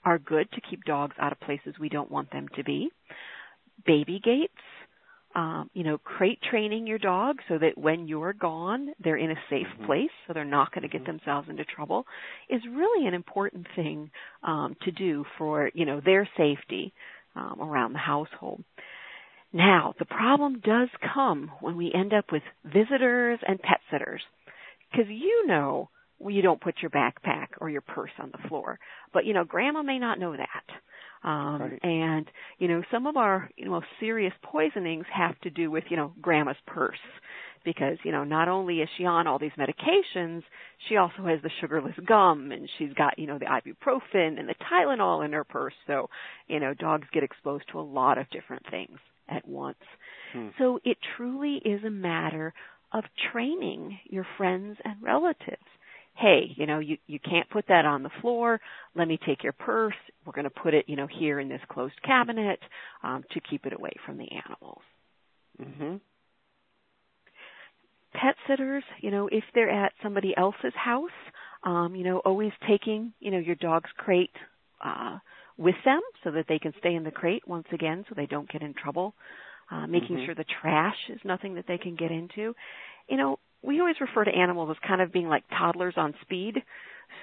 are 0.05 0.19
good 0.19 0.51
to 0.53 0.61
keep 0.71 0.85
dogs 0.85 1.17
out 1.19 1.33
of 1.33 1.41
places 1.41 1.75
we 1.79 1.89
don't 1.91 2.11
want 2.11 2.31
them 2.31 2.49
to 2.57 2.65
be 2.65 2.91
baby 3.87 4.21
gates, 4.23 4.53
um, 5.35 5.71
you 5.75 5.83
know, 5.83 5.99
crate 5.99 6.39
training 6.51 6.87
your 6.87 6.99
dog 6.99 7.39
so 7.49 7.59
that 7.59 7.77
when 7.77 8.07
you're 8.07 8.33
gone, 8.33 8.89
they're 9.03 9.17
in 9.17 9.31
a 9.31 9.37
safe 9.51 9.67
mm-hmm. 9.75 9.87
place, 9.87 10.11
so 10.27 10.33
they're 10.33 10.45
not 10.45 10.73
going 10.73 10.83
to 10.83 10.89
get 10.89 11.03
mm-hmm. 11.03 11.19
themselves 11.19 11.49
into 11.49 11.65
trouble, 11.65 12.07
is 12.49 12.63
really 12.71 13.07
an 13.07 13.15
important 13.15 13.67
thing 13.75 14.11
um, 14.43 14.77
to 14.85 14.91
do 14.91 15.25
for 15.39 15.71
you 15.75 15.87
know 15.87 16.01
their 16.05 16.29
safety 16.37 16.93
um, 17.35 17.59
around 17.61 17.93
the 17.93 17.99
household. 17.99 18.63
Now, 19.53 19.95
the 20.01 20.05
problem 20.05 20.61
does 20.65 20.89
come 21.15 21.53
when 21.61 21.77
we 21.77 21.93
end 21.95 22.13
up 22.13 22.33
with 22.33 22.43
visitors 22.65 23.39
and 23.47 23.63
pet 23.63 23.79
sitters. 23.91 24.21
Because 24.91 25.07
you 25.09 25.47
know 25.47 25.91
you 26.21 26.43
don't 26.43 26.61
put 26.61 26.77
your 26.83 26.91
backpack 26.91 27.49
or 27.61 27.71
your 27.71 27.81
purse 27.81 28.11
on 28.19 28.33
the 28.33 28.49
floor. 28.49 28.79
But, 29.13 29.27
you 29.27 29.35
know, 29.35 29.45
grandma 29.45 29.83
may 29.83 29.99
not 29.99 30.19
know 30.19 30.37
that. 30.37 30.65
Um, 31.25 31.63
right. 31.63 31.81
And, 31.83 32.31
you 32.59 32.69
know, 32.69 32.83
some 32.93 33.07
of 33.07 33.17
our 33.17 33.51
you 33.57 33.65
know, 33.65 33.83
serious 33.99 34.35
poisonings 34.43 35.07
have 35.13 35.41
to 35.41 35.51
do 35.51 35.71
with, 35.71 35.85
you 35.89 35.97
know, 35.97 36.13
grandma's 36.21 36.57
purse. 36.67 36.99
Because, 37.65 37.97
you 38.05 38.13
know, 38.13 38.25
not 38.25 38.49
only 38.49 38.81
is 38.81 38.91
she 38.99 39.07
on 39.07 39.27
all 39.27 39.39
these 39.39 39.51
medications, 39.59 40.43
she 40.87 40.99
also 40.99 41.25
has 41.25 41.41
the 41.43 41.51
sugarless 41.63 41.95
gum 42.07 42.53
and 42.53 42.69
she's 42.77 42.93
got, 42.93 43.19
you 43.19 43.27
know, 43.27 43.39
the 43.39 43.47
ibuprofen 43.47 44.39
and 44.39 44.47
the 44.47 44.55
Tylenol 44.71 45.25
in 45.25 45.33
her 45.33 45.45
purse. 45.45 45.73
So, 45.87 46.11
you 46.47 46.61
know, 46.61 46.75
dogs 46.75 47.09
get 47.11 47.23
exposed 47.23 47.65
to 47.73 47.81
a 47.81 47.81
lot 47.81 48.19
of 48.19 48.29
different 48.29 48.65
things 48.71 48.99
at 49.31 49.49
once. 49.49 49.79
Hmm. 50.35 50.49
So 50.59 50.79
it 50.85 50.99
truly 51.17 51.63
is 51.65 51.83
a 51.85 51.91
matter 51.91 52.53
of 52.93 53.05
training 53.33 53.99
your 54.05 54.27
friends 54.37 54.77
and 54.85 55.03
relatives. 55.03 55.65
Hey, 56.17 56.55
you 56.57 56.67
know, 56.67 56.79
you, 56.79 56.97
you 57.07 57.19
can't 57.19 57.49
put 57.51 57.67
that 57.69 57.85
on 57.85 58.03
the 58.03 58.11
floor. 58.21 58.61
Let 58.95 59.09
me 59.09 59.19
take 59.27 59.43
your 59.43 59.53
purse. 59.53 59.95
We're 60.25 60.33
going 60.33 60.45
to 60.45 60.51
put 60.51 60.73
it, 60.73 60.85
you 60.89 60.97
know, 60.97 61.09
here 61.09 61.41
in 61.41 61.49
this 61.49 61.61
closed 61.69 62.01
cabinet 62.03 62.61
um, 63.03 63.25
to 63.33 63.41
keep 63.41 63.67
it 63.67 63.73
away 63.73 63.93
from 64.07 64.19
the 64.19 64.29
animals. 64.47 64.83
Mhm. 65.61 66.01
Pet 68.15 68.37
sitters, 68.47 68.85
you 69.01 69.11
know, 69.11 69.27
if 69.29 69.43
they're 69.55 69.71
at 69.71 69.93
somebody 70.03 70.37
else's 70.37 70.75
house, 70.77 71.11
um, 71.65 71.97
you 71.97 72.05
know, 72.05 72.19
always 72.19 72.53
taking, 72.69 73.13
you 73.19 73.33
know, 73.33 73.39
your 73.39 73.57
dog's 73.57 73.91
crate 73.97 74.35
uh, 74.85 75.19
with 75.57 75.75
them 75.85 76.01
so 76.23 76.31
that 76.31 76.47
they 76.49 76.59
can 76.61 76.73
stay 76.79 76.95
in 76.95 77.03
the 77.03 77.11
crate 77.11 77.47
once 77.49 77.67
again 77.73 78.05
so 78.09 78.15
they 78.15 78.27
don't 78.27 78.51
get 78.51 78.63
in 78.63 78.73
trouble. 78.75 79.15
Uh, 79.71 79.87
making 79.87 80.17
Mhm. 80.19 80.27
sure 80.27 80.35
the 80.35 80.45
trash 80.45 81.09
is 81.09 81.25
nothing 81.25 81.55
that 81.55 81.67
they 81.67 81.79
can 81.79 81.97
get 81.97 82.13
into. 82.13 82.55
You 83.09 83.17
know, 83.17 83.39
we 83.65 83.81
always 83.81 83.97
refer 84.01 84.25
to 84.25 84.31
animals 84.31 84.71
as 84.71 84.89
kind 84.89 85.01
of 85.01 85.13
being 85.13 85.29
like 85.29 85.45
toddlers 85.49 85.95
on 85.97 86.15
speed. 86.23 86.57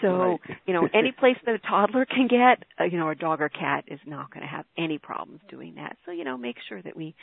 So, 0.01 0.07
Right. 0.09 0.39
you 0.65 0.73
know, 0.73 0.87
any 0.93 1.11
place 1.19 1.37
that 1.45 1.55
a 1.55 1.59
toddler 1.59 2.05
can 2.05 2.27
get, 2.27 2.65
uh, 2.79 2.85
you 2.85 2.97
know, 2.97 3.09
a 3.09 3.15
dog 3.15 3.41
or 3.41 3.49
cat 3.49 3.85
is 3.87 3.99
not 4.05 4.31
going 4.33 4.41
to 4.41 4.47
have 4.47 4.65
any 4.77 4.97
problems 4.97 5.41
doing 5.49 5.75
that. 5.75 5.97
So, 6.05 6.11
you 6.11 6.23
know, 6.23 6.37
make 6.37 6.55
sure 6.67 6.81
that 6.81 6.95
we 6.95 7.15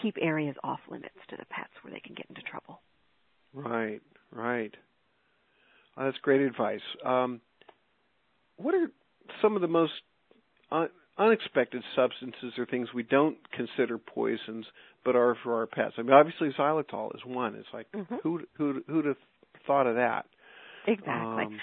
keep 0.00 0.16
areas 0.20 0.56
off 0.62 0.80
limits 0.88 1.14
to 1.30 1.36
the 1.36 1.44
pets 1.46 1.72
where 1.82 1.92
they 1.92 2.00
can 2.00 2.14
get 2.14 2.26
into 2.28 2.42
trouble. 2.42 2.80
Right, 3.54 4.00
right. 4.30 4.74
Uh, 5.96 6.04
that's 6.04 6.18
great 6.18 6.40
advice. 6.40 6.80
Um, 7.04 7.40
what 8.56 8.74
are 8.74 8.88
some 9.42 9.56
of 9.56 9.62
the 9.62 9.68
most 9.68 9.92
un- 10.70 10.88
unexpected 11.18 11.82
substances 11.94 12.54
or 12.58 12.66
things 12.66 12.88
we 12.94 13.02
don't 13.02 13.36
consider 13.52 13.98
poisons 13.98 14.66
but 15.04 15.16
are 15.16 15.36
for 15.42 15.54
our 15.56 15.66
pets? 15.66 15.94
I 15.98 16.02
mean, 16.02 16.12
obviously 16.12 16.50
xylitol 16.58 17.14
is 17.14 17.24
one. 17.24 17.54
It's 17.54 17.68
like 17.72 17.86
Mhm. 17.92 18.20
who 18.22 18.46
who 18.54 18.82
who'd 18.88 19.04
have 19.04 19.18
thought 19.66 19.86
of 19.86 19.96
that? 19.96 20.26
Exactly. 20.86 21.44
Um, 21.44 21.60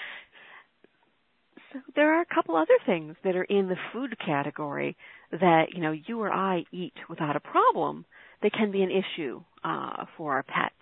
So 1.72 1.80
there 1.94 2.14
are 2.14 2.20
a 2.20 2.34
couple 2.34 2.56
other 2.56 2.78
things 2.84 3.16
that 3.22 3.36
are 3.36 3.44
in 3.44 3.68
the 3.68 3.76
food 3.92 4.18
category 4.18 4.96
that 5.30 5.72
you 5.72 5.80
know 5.80 5.92
you 5.92 6.20
or 6.20 6.32
I 6.32 6.64
eat 6.72 6.94
without 7.08 7.36
a 7.36 7.40
problem 7.40 8.04
that 8.42 8.52
can 8.52 8.70
be 8.72 8.82
an 8.82 8.90
issue 8.90 9.42
uh, 9.62 10.06
for 10.16 10.32
our 10.34 10.42
pets. 10.42 10.74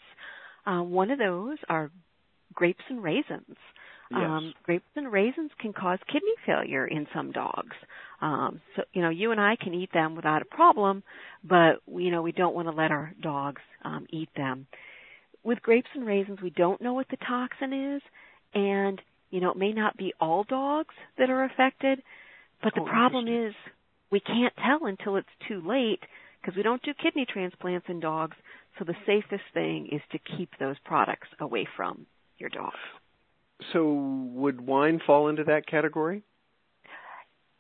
Uh, 0.66 0.82
one 0.82 1.10
of 1.10 1.18
those 1.18 1.58
are 1.68 1.90
grapes 2.54 2.84
and 2.88 3.02
raisins. 3.02 3.56
Yes. 4.10 4.20
Um, 4.20 4.54
grapes 4.64 4.84
and 4.96 5.12
raisins 5.12 5.50
can 5.60 5.72
cause 5.72 5.98
kidney 6.06 6.34
failure 6.46 6.86
in 6.86 7.06
some 7.14 7.32
dogs. 7.32 7.76
Um, 8.20 8.60
so 8.76 8.82
you 8.92 9.02
know 9.02 9.10
you 9.10 9.30
and 9.32 9.40
I 9.40 9.56
can 9.60 9.74
eat 9.74 9.90
them 9.92 10.16
without 10.16 10.42
a 10.42 10.46
problem, 10.46 11.02
but 11.44 11.80
we, 11.86 12.04
you 12.04 12.10
know 12.10 12.22
we 12.22 12.32
don't 12.32 12.54
want 12.54 12.68
to 12.68 12.74
let 12.74 12.90
our 12.90 13.12
dogs 13.22 13.62
um, 13.84 14.06
eat 14.10 14.30
them. 14.36 14.66
With 15.44 15.62
grapes 15.62 15.88
and 15.94 16.06
raisins, 16.06 16.40
we 16.42 16.50
don't 16.50 16.80
know 16.82 16.94
what 16.94 17.08
the 17.10 17.16
toxin 17.18 17.72
is, 17.96 18.02
and 18.54 19.00
you 19.30 19.40
know, 19.40 19.50
it 19.50 19.56
may 19.56 19.72
not 19.72 19.96
be 19.96 20.14
all 20.20 20.44
dogs 20.44 20.94
that 21.18 21.30
are 21.30 21.44
affected, 21.44 22.02
but 22.62 22.74
the 22.74 22.80
Oh, 22.80 22.84
problem 22.84 23.28
is 23.28 23.54
we 24.10 24.20
can't 24.20 24.54
tell 24.56 24.86
until 24.86 25.16
it's 25.16 25.28
too 25.48 25.60
late 25.66 26.00
because 26.40 26.56
we 26.56 26.62
don't 26.62 26.82
do 26.82 26.92
kidney 26.94 27.26
transplants 27.30 27.86
in 27.88 28.00
dogs. 28.00 28.36
So 28.78 28.84
the 28.84 28.96
safest 29.06 29.44
thing 29.52 29.88
is 29.92 30.00
to 30.12 30.18
keep 30.36 30.50
those 30.58 30.76
products 30.84 31.28
away 31.40 31.66
from 31.76 32.06
your 32.38 32.50
dog. 32.50 32.72
So 33.72 33.92
would 34.34 34.60
wine 34.60 35.00
fall 35.04 35.28
into 35.28 35.44
that 35.44 35.66
category? 35.66 36.22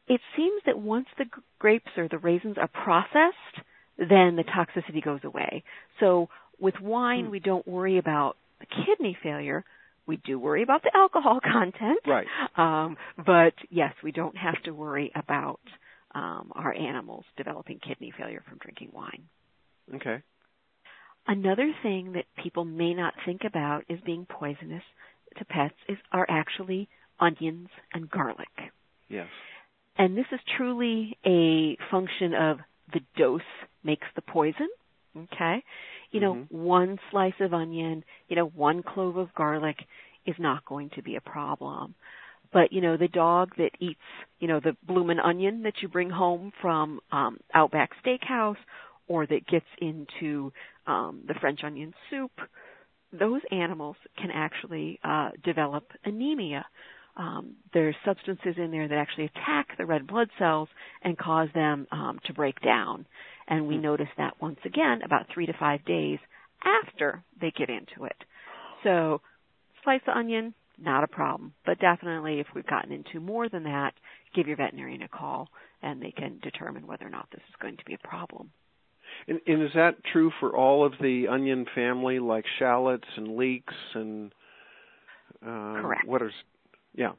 It 0.06 0.20
seems 0.36 0.62
that 0.64 0.78
once 0.78 1.06
the 1.18 1.26
grapes 1.58 1.90
or 1.96 2.08
the 2.08 2.18
raisins 2.18 2.56
are 2.58 2.68
processed, 2.68 3.66
then 3.98 4.36
the 4.36 4.44
toxicity 4.44 5.04
goes 5.04 5.20
away. 5.24 5.64
So 6.00 6.28
with 6.58 6.80
wine, 6.80 7.26
Hmm. 7.26 7.30
we 7.30 7.40
don't 7.40 7.66
worry 7.66 7.98
about 7.98 8.36
the 8.60 8.66
kidney 8.66 9.14
failure. 9.22 9.64
We 10.06 10.16
do 10.16 10.38
worry 10.38 10.62
about 10.62 10.82
the 10.82 10.96
alcohol 10.96 11.40
content. 11.52 12.00
Right. 12.06 12.26
Um, 12.56 12.96
but 13.18 13.54
yes, 13.70 13.92
we 14.02 14.12
don't 14.12 14.36
have 14.36 14.60
to 14.62 14.70
worry 14.72 15.12
about 15.14 15.60
um, 16.14 16.52
our 16.54 16.72
animals 16.72 17.24
developing 17.36 17.78
kidney 17.80 18.12
failure 18.16 18.42
from 18.48 18.58
drinking 18.58 18.90
wine. 18.92 19.28
Okay. 19.94 20.22
Another 21.26 21.70
thing 21.82 22.12
that 22.12 22.24
people 22.42 22.64
may 22.64 22.94
not 22.94 23.12
think 23.26 23.42
about 23.44 23.84
is 23.90 24.00
being 24.06 24.24
poisonous 24.24 24.82
to 25.36 25.44
pets 25.44 25.74
is 25.88 25.98
are 26.12 26.26
actually 26.28 26.88
onions 27.20 27.68
and 27.92 28.10
garlic. 28.10 28.72
Yes. 29.08 29.28
And 29.96 30.16
this 30.16 30.26
is 30.32 30.40
truly 30.56 31.18
a 31.26 31.76
function 31.90 32.34
of 32.34 32.58
the 32.92 33.00
dose 33.16 33.42
makes 33.82 34.06
the 34.14 34.22
poison. 34.22 34.68
Okay? 35.16 35.62
You 36.10 36.20
know, 36.20 36.34
Mhm. 36.34 36.50
one 36.50 37.00
slice 37.10 37.40
of 37.40 37.52
onion, 37.52 38.04
you 38.28 38.36
know, 38.36 38.46
one 38.46 38.82
clove 38.82 39.16
of 39.16 39.34
garlic 39.34 39.84
is 40.26 40.38
not 40.38 40.64
going 40.64 40.90
to 40.90 41.02
be 41.02 41.16
a 41.16 41.20
problem. 41.20 41.94
But, 42.52 42.72
you 42.72 42.80
know, 42.80 42.96
the 42.96 43.08
dog 43.08 43.56
that 43.56 43.72
eats, 43.78 44.00
you 44.38 44.48
know, 44.48 44.60
the 44.60 44.76
bloomin' 44.84 45.20
onion 45.20 45.62
that 45.62 45.82
you 45.82 45.88
bring 45.88 46.10
home 46.10 46.52
from 46.60 47.00
um 47.10 47.40
Outback 47.52 47.90
Steakhouse 48.02 48.58
or 49.06 49.26
that 49.26 49.46
gets 49.46 49.66
into 49.78 50.52
um 50.86 51.22
the 51.26 51.34
French 51.34 51.64
onion 51.64 51.94
soup, 52.08 52.32
those 53.12 53.40
animals 53.50 53.96
can 54.16 54.30
actually 54.32 54.98
uh 55.04 55.30
develop 55.44 55.84
anemia 56.04 56.64
um, 57.18 57.56
there's 57.74 57.96
substances 58.04 58.54
in 58.56 58.70
there 58.70 58.86
that 58.86 58.96
actually 58.96 59.24
attack 59.24 59.76
the 59.76 59.84
red 59.84 60.06
blood 60.06 60.28
cells 60.38 60.68
and 61.02 61.18
cause 61.18 61.48
them 61.52 61.86
um, 61.90 62.20
to 62.26 62.32
break 62.32 62.60
down. 62.60 63.06
And 63.48 63.66
we 63.66 63.76
Hmm. 63.76 63.82
notice 63.82 64.08
that 64.16 64.40
once 64.40 64.60
again 64.64 65.02
about 65.02 65.26
three 65.34 65.46
to 65.46 65.52
five 65.54 65.84
days 65.84 66.20
after 66.62 67.22
they 67.40 67.50
get 67.50 67.70
into 67.70 68.04
it. 68.04 68.24
So, 68.84 69.20
slice 69.82 70.02
the 70.06 70.16
onion, 70.16 70.54
not 70.78 71.02
a 71.02 71.08
problem. 71.08 71.54
But 71.66 71.80
definitely, 71.80 72.38
if 72.38 72.46
we've 72.54 72.66
gotten 72.66 72.92
into 72.92 73.20
more 73.20 73.48
than 73.48 73.64
that, 73.64 73.94
give 74.34 74.46
your 74.46 74.56
veterinarian 74.56 75.02
a 75.02 75.08
call 75.08 75.48
and 75.82 76.00
they 76.00 76.12
can 76.12 76.38
determine 76.42 76.86
whether 76.86 77.06
or 77.06 77.10
not 77.10 77.28
this 77.32 77.42
is 77.48 77.54
going 77.60 77.76
to 77.78 77.84
be 77.84 77.94
a 77.94 78.08
problem. 78.08 78.50
And, 79.26 79.40
and 79.46 79.62
is 79.62 79.70
that 79.74 79.96
true 80.12 80.30
for 80.40 80.56
all 80.56 80.84
of 80.84 80.92
the 81.00 81.26
onion 81.28 81.66
family, 81.74 82.18
like 82.18 82.44
shallots 82.58 83.08
and 83.16 83.36
leeks 83.36 83.74
and 83.94 84.32
uh, 85.44 85.82
Correct. 85.82 86.06
What 86.06 86.22
are? 86.22 86.32
Yeah. 86.94 87.12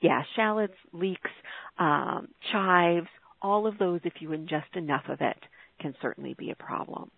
Yeah, 0.00 0.22
shallots, 0.36 0.74
leeks, 0.92 1.30
um, 1.78 2.28
chives, 2.52 3.08
all 3.42 3.66
of 3.66 3.78
those, 3.78 4.00
if 4.04 4.14
you 4.20 4.30
ingest 4.30 4.76
enough 4.76 5.04
of 5.08 5.20
it, 5.20 5.36
can 5.80 5.94
certainly 6.00 6.34
be 6.38 6.50
a 6.50 6.54
problem. 6.56 7.10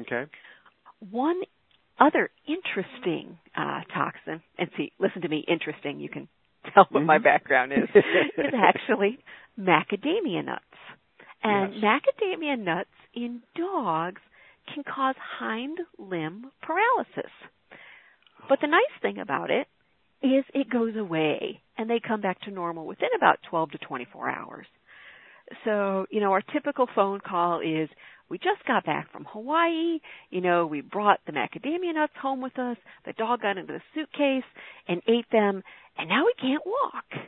Okay. 0.00 0.24
One 1.10 1.40
other 1.98 2.30
interesting 2.46 3.38
uh, 3.56 3.80
toxin, 3.92 4.42
and 4.58 4.70
see, 4.76 4.92
listen 4.98 5.22
to 5.22 5.28
me, 5.28 5.44
interesting, 5.48 5.98
you 6.00 6.08
can 6.08 6.28
tell 6.74 6.86
what 6.90 7.04
my 7.04 7.18
Mhm. 7.18 7.24
background 7.24 7.72
is, 7.72 7.88
is 7.94 8.54
actually 8.54 9.18
macadamia 9.58 10.44
nuts. 10.44 10.64
And 11.42 11.74
Yes. 11.74 11.82
macadamia 11.82 12.58
nuts 12.58 12.90
in 13.14 13.42
dogs 13.56 14.20
can 14.72 14.84
cause 14.84 15.14
hind 15.38 15.78
limb 15.98 16.50
paralysis. 16.62 17.30
But 18.48 18.60
the 18.60 18.68
nice 18.68 18.82
thing 19.02 19.18
about 19.18 19.50
it 19.50 19.66
is 20.22 20.44
it 20.54 20.70
goes 20.70 20.96
away 20.96 21.60
and 21.78 21.88
they 21.88 22.00
come 22.00 22.20
back 22.20 22.40
to 22.42 22.50
normal 22.50 22.86
within 22.86 23.08
about 23.16 23.38
12 23.48 23.72
to 23.72 23.78
24 23.78 24.30
hours. 24.30 24.66
So, 25.64 26.06
you 26.10 26.20
know, 26.20 26.32
our 26.32 26.42
typical 26.42 26.86
phone 26.94 27.20
call 27.20 27.60
is 27.60 27.88
we 28.28 28.38
just 28.38 28.64
got 28.66 28.86
back 28.86 29.10
from 29.10 29.26
Hawaii, 29.32 29.98
you 30.30 30.40
know, 30.40 30.66
we 30.66 30.80
brought 30.80 31.18
the 31.26 31.32
macadamia 31.32 31.94
nuts 31.94 32.12
home 32.20 32.40
with 32.40 32.56
us, 32.58 32.76
the 33.04 33.12
dog 33.14 33.42
got 33.42 33.58
into 33.58 33.72
the 33.72 33.80
suitcase 33.92 34.48
and 34.86 35.02
ate 35.08 35.28
them, 35.32 35.62
and 35.98 36.08
now 36.08 36.24
we 36.24 36.34
can't 36.40 36.62
walk. 36.64 37.26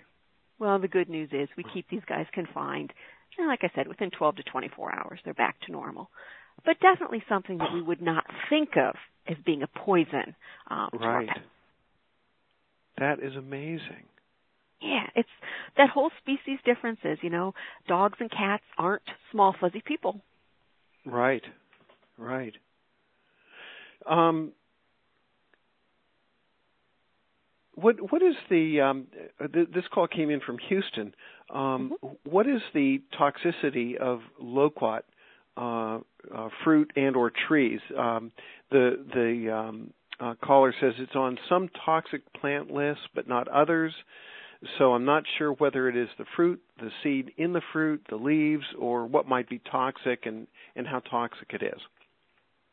Well, 0.61 0.79
the 0.79 0.87
good 0.87 1.09
news 1.09 1.31
is 1.33 1.49
we 1.57 1.65
keep 1.75 1.87
these 1.91 2.05
guys 2.09 2.27
confined. 2.33 2.93
And 3.39 3.49
like 3.49 3.61
I 3.63 3.71
said, 3.75 3.89
within 3.89 4.11
12 4.11 4.37
to 4.37 4.43
24 4.43 4.95
hours, 4.95 5.21
they're 5.25 5.35
back 5.35 5.61
to 5.63 5.73
normal. 5.73 6.11
But 6.65 6.81
definitely 6.81 7.25
something 7.29 7.59
that 7.59 7.73
we 7.73 7.83
would 7.83 8.03
not 8.03 8.25
think 8.51 8.77
of 8.77 8.95
as 9.27 9.37
being 9.45 9.63
a 9.63 9.67
poison 9.67 10.35
um, 10.71 10.91
Right. 10.93 11.29
That 12.99 13.21
is 13.21 13.35
amazing. 13.37 14.05
Yeah, 14.81 15.07
it's 15.15 15.29
that 15.77 15.91
whole 15.91 16.11
species 16.21 16.59
differences, 16.65 17.19
you 17.23 17.31
know. 17.31 17.55
Dogs 17.89 18.19
and 18.21 18.31
cats 18.31 18.65
aren't 18.77 19.03
small 19.31 19.55
fuzzy 19.59 19.83
people. 19.85 20.21
Right, 21.07 21.43
right. 22.19 22.55
Um, 24.07 24.53
what 27.75 27.97
what 28.13 28.23
is 28.23 28.35
the 28.51 28.81
um, 28.81 29.07
th- 29.53 29.69
this 29.75 29.85
call 29.93 30.07
came 30.07 30.31
in 30.31 30.41
from 30.41 30.59
Houston? 30.69 31.15
Um, 31.53 31.93
mm-hmm. 32.03 32.07
what 32.25 32.47
is 32.47 32.61
the 32.75 33.03
toxicity 33.19 33.97
of 33.97 34.21
loquat 34.41 35.05
uh, 35.57 35.99
uh, 36.35 36.49
fruit 36.65 36.93
and 36.97 37.17
or 37.17 37.33
trees? 37.49 37.81
Um, 37.97 38.33
the 38.71 39.05
the 39.15 39.55
um, 39.55 39.93
uh, 40.21 40.35
caller 40.43 40.75
says 40.81 40.95
it's 40.99 41.17
on 41.17 41.39
some 41.49 41.69
toxic 41.85 42.23
plant 42.35 42.71
lists, 42.71 43.05
but 43.15 43.29
not 43.29 43.49
others. 43.49 43.93
So 44.79 44.93
I'm 44.93 45.05
not 45.05 45.25
sure 45.39 45.53
whether 45.53 45.89
it 45.89 45.97
is 45.97 46.09
the 46.19 46.25
fruit, 46.37 46.63
the 46.79 46.91
seed 47.03 47.33
in 47.37 47.53
the 47.53 47.63
fruit, 47.73 48.07
the 48.09 48.17
leaves, 48.17 48.65
or 48.79 49.07
what 49.07 49.27
might 49.27 49.49
be 49.49 49.61
toxic 49.71 50.25
and, 50.25 50.47
and 50.77 50.87
how 50.87 51.01
toxic 51.01 51.51
it 51.53 51.63
is. 51.65 51.81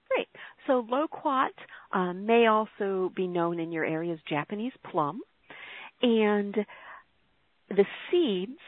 Great. 0.09 0.27
So 0.69 0.85
loquat 0.87 1.51
um, 1.91 2.27
may 2.27 2.45
also 2.45 3.11
be 3.15 3.25
known 3.25 3.59
in 3.59 3.71
your 3.71 3.83
area 3.83 4.13
as 4.13 4.19
Japanese 4.29 4.71
plum. 4.91 5.19
And 6.03 6.55
the 7.69 7.85
seeds 8.11 8.59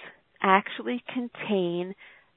actually 0.42 1.04
contain 1.14 1.94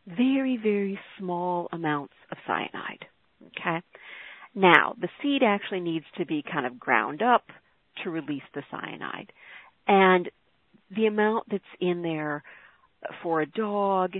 very, 0.06 0.58
very 0.62 1.00
small 1.18 1.70
amounts 1.72 2.12
of 2.30 2.36
cyanide. 2.46 3.06
Okay? 3.46 3.82
Now, 4.54 4.94
the 5.00 5.08
seed 5.22 5.42
actually 5.42 5.80
needs 5.80 6.04
to 6.18 6.26
be 6.26 6.42
kind 6.42 6.66
of 6.66 6.78
ground 6.78 7.22
up 7.22 7.44
to 8.02 8.10
release 8.10 8.42
the 8.54 8.62
cyanide. 8.70 9.32
And 9.88 10.30
the 10.94 11.06
amount 11.06 11.46
that's 11.50 11.64
in 11.80 12.02
there 12.02 12.42
for 13.22 13.40
a 13.40 13.46
dog, 13.46 14.12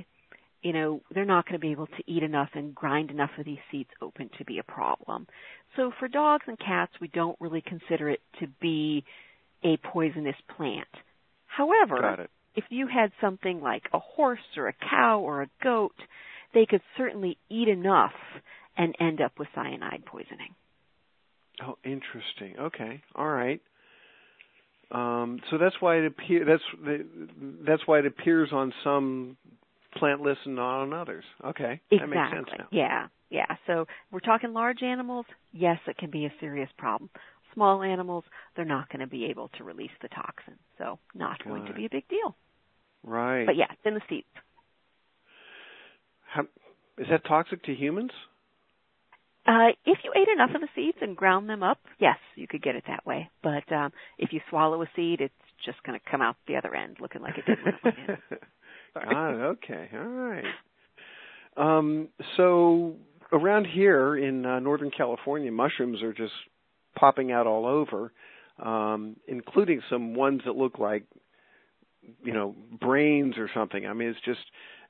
you 0.64 0.72
know, 0.72 1.02
they're 1.14 1.26
not 1.26 1.44
going 1.44 1.60
to 1.60 1.64
be 1.64 1.72
able 1.72 1.86
to 1.86 2.02
eat 2.06 2.22
enough 2.22 2.48
and 2.54 2.74
grind 2.74 3.10
enough 3.10 3.30
of 3.38 3.44
these 3.44 3.58
seeds 3.70 3.90
open 4.00 4.30
to 4.38 4.44
be 4.46 4.58
a 4.58 4.62
problem. 4.62 5.26
So 5.76 5.92
for 6.00 6.08
dogs 6.08 6.44
and 6.48 6.58
cats, 6.58 6.92
we 7.02 7.08
don't 7.08 7.36
really 7.38 7.60
consider 7.60 8.08
it 8.08 8.20
to 8.40 8.46
be 8.62 9.04
a 9.62 9.76
poisonous 9.92 10.36
plant. 10.56 10.88
However, 11.46 12.26
if 12.56 12.64
you 12.70 12.88
had 12.88 13.12
something 13.20 13.60
like 13.60 13.82
a 13.92 13.98
horse 13.98 14.38
or 14.56 14.68
a 14.68 14.72
cow 14.72 15.20
or 15.20 15.42
a 15.42 15.50
goat, 15.62 15.94
they 16.54 16.64
could 16.64 16.82
certainly 16.96 17.36
eat 17.50 17.68
enough 17.68 18.14
and 18.76 18.94
end 18.98 19.20
up 19.20 19.32
with 19.38 19.48
cyanide 19.54 20.04
poisoning. 20.06 20.54
Oh, 21.62 21.76
interesting. 21.84 22.58
Okay, 22.58 23.02
all 23.14 23.28
right. 23.28 23.60
Um, 24.90 25.40
so 25.50 25.58
that's 25.58 25.76
why 25.80 25.96
it 25.96 26.06
appear 26.06 26.44
that's 26.44 26.62
that's 27.66 27.82
why 27.86 28.00
it 28.00 28.06
appears 28.06 28.50
on 28.52 28.72
some 28.82 29.36
plant 29.96 30.20
lists 30.20 30.42
and 30.44 30.56
not 30.56 30.82
on 30.82 30.92
others. 30.92 31.24
Okay, 31.44 31.80
exactly. 31.90 31.98
that 31.98 32.08
makes 32.08 32.48
sense 32.48 32.58
now. 32.58 32.66
Yeah, 32.70 33.06
yeah. 33.30 33.56
So 33.66 33.86
we're 34.10 34.20
talking 34.20 34.52
large 34.52 34.82
animals. 34.82 35.26
Yes, 35.52 35.78
it 35.86 35.96
can 35.98 36.10
be 36.10 36.26
a 36.26 36.32
serious 36.40 36.70
problem. 36.78 37.10
Small 37.54 37.82
animals, 37.82 38.24
they're 38.56 38.64
not 38.64 38.88
going 38.88 39.00
to 39.00 39.06
be 39.06 39.26
able 39.26 39.48
to 39.58 39.64
release 39.64 39.92
the 40.02 40.08
toxin, 40.08 40.54
so 40.78 40.98
not 41.14 41.42
going 41.44 41.66
to 41.66 41.72
be 41.72 41.86
a 41.86 41.90
big 41.90 42.08
deal. 42.08 42.36
Right. 43.04 43.46
But 43.46 43.56
yeah, 43.56 43.66
it's 43.70 43.80
in 43.84 43.94
the 43.94 44.00
seeds. 44.08 44.26
How, 46.26 46.42
is 46.98 47.06
that 47.10 47.24
toxic 47.26 47.62
to 47.64 47.74
humans? 47.74 48.10
Uh, 49.46 49.68
if 49.84 49.98
you 50.02 50.12
ate 50.16 50.28
enough 50.28 50.50
of 50.54 50.62
the 50.62 50.68
seeds 50.74 50.96
and 51.02 51.16
ground 51.16 51.50
them 51.50 51.62
up, 51.62 51.78
yes, 52.00 52.16
you 52.34 52.48
could 52.48 52.62
get 52.62 52.76
it 52.76 52.84
that 52.88 53.04
way. 53.04 53.30
But 53.42 53.70
um, 53.72 53.92
if 54.18 54.32
you 54.32 54.40
swallow 54.48 54.80
a 54.82 54.86
seed, 54.96 55.20
it's 55.20 55.34
just 55.64 55.82
going 55.82 55.98
to 55.98 56.10
come 56.10 56.22
out 56.22 56.36
the 56.48 56.56
other 56.56 56.74
end 56.74 56.96
looking 56.98 57.20
like 57.20 57.36
it 57.36 57.44
did 57.44 57.58
when 57.62 57.74
it 57.74 57.84
went 57.84 57.96
in. 57.98 58.38
okay, 59.64 59.88
all 59.94 60.06
right. 60.06 60.44
Um, 61.56 62.08
so 62.36 62.94
around 63.32 63.66
here 63.66 64.16
in 64.16 64.44
uh, 64.44 64.60
Northern 64.60 64.90
California, 64.90 65.50
mushrooms 65.50 66.02
are 66.02 66.12
just 66.12 66.32
popping 66.96 67.32
out 67.32 67.46
all 67.46 67.66
over, 67.66 68.12
um, 68.62 69.16
including 69.26 69.80
some 69.90 70.14
ones 70.14 70.42
that 70.46 70.56
look 70.56 70.78
like, 70.78 71.04
you 72.22 72.32
know, 72.32 72.54
brains 72.80 73.36
or 73.38 73.48
something. 73.54 73.86
I 73.86 73.92
mean, 73.92 74.08
it's 74.08 74.20
just, 74.24 74.40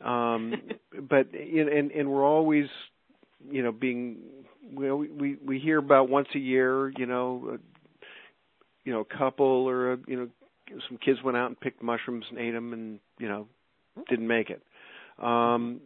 um, 0.04 0.54
but 1.08 1.28
and 1.32 1.90
and 1.90 2.10
we're 2.10 2.26
always 2.26 2.66
you 3.50 3.62
know 3.62 3.72
being 3.72 4.18
you 4.70 4.86
know 4.86 4.96
we 4.96 5.36
we 5.44 5.58
hear 5.58 5.78
about 5.78 6.08
once 6.08 6.28
a 6.34 6.38
year 6.38 6.90
you 6.96 7.06
know 7.06 7.54
a, 7.54 7.58
you 8.84 8.92
know 8.92 9.00
a 9.00 9.18
couple 9.18 9.46
or 9.68 9.92
a, 9.92 9.98
you 10.06 10.16
know 10.16 10.28
some 10.88 10.98
kids 10.98 11.22
went 11.22 11.36
out 11.36 11.48
and 11.48 11.60
picked 11.60 11.82
mushrooms 11.82 12.24
and 12.30 12.38
ate 12.38 12.52
them 12.52 12.72
and 12.72 13.00
you 13.18 13.28
know 13.28 13.46
didn't 14.08 14.26
make 14.26 14.50
it 14.50 14.62
um 15.22 15.80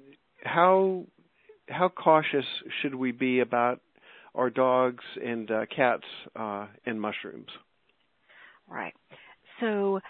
how 0.44 1.04
how 1.68 1.88
cautious 1.88 2.44
should 2.80 2.94
we 2.94 3.12
be 3.12 3.40
about 3.40 3.80
our 4.34 4.50
dogs 4.50 5.04
and 5.24 5.50
uh, 5.50 5.66
cats 5.74 6.04
uh 6.36 6.66
and 6.86 7.00
mushrooms 7.00 7.48
right 8.68 8.94
so 9.60 10.00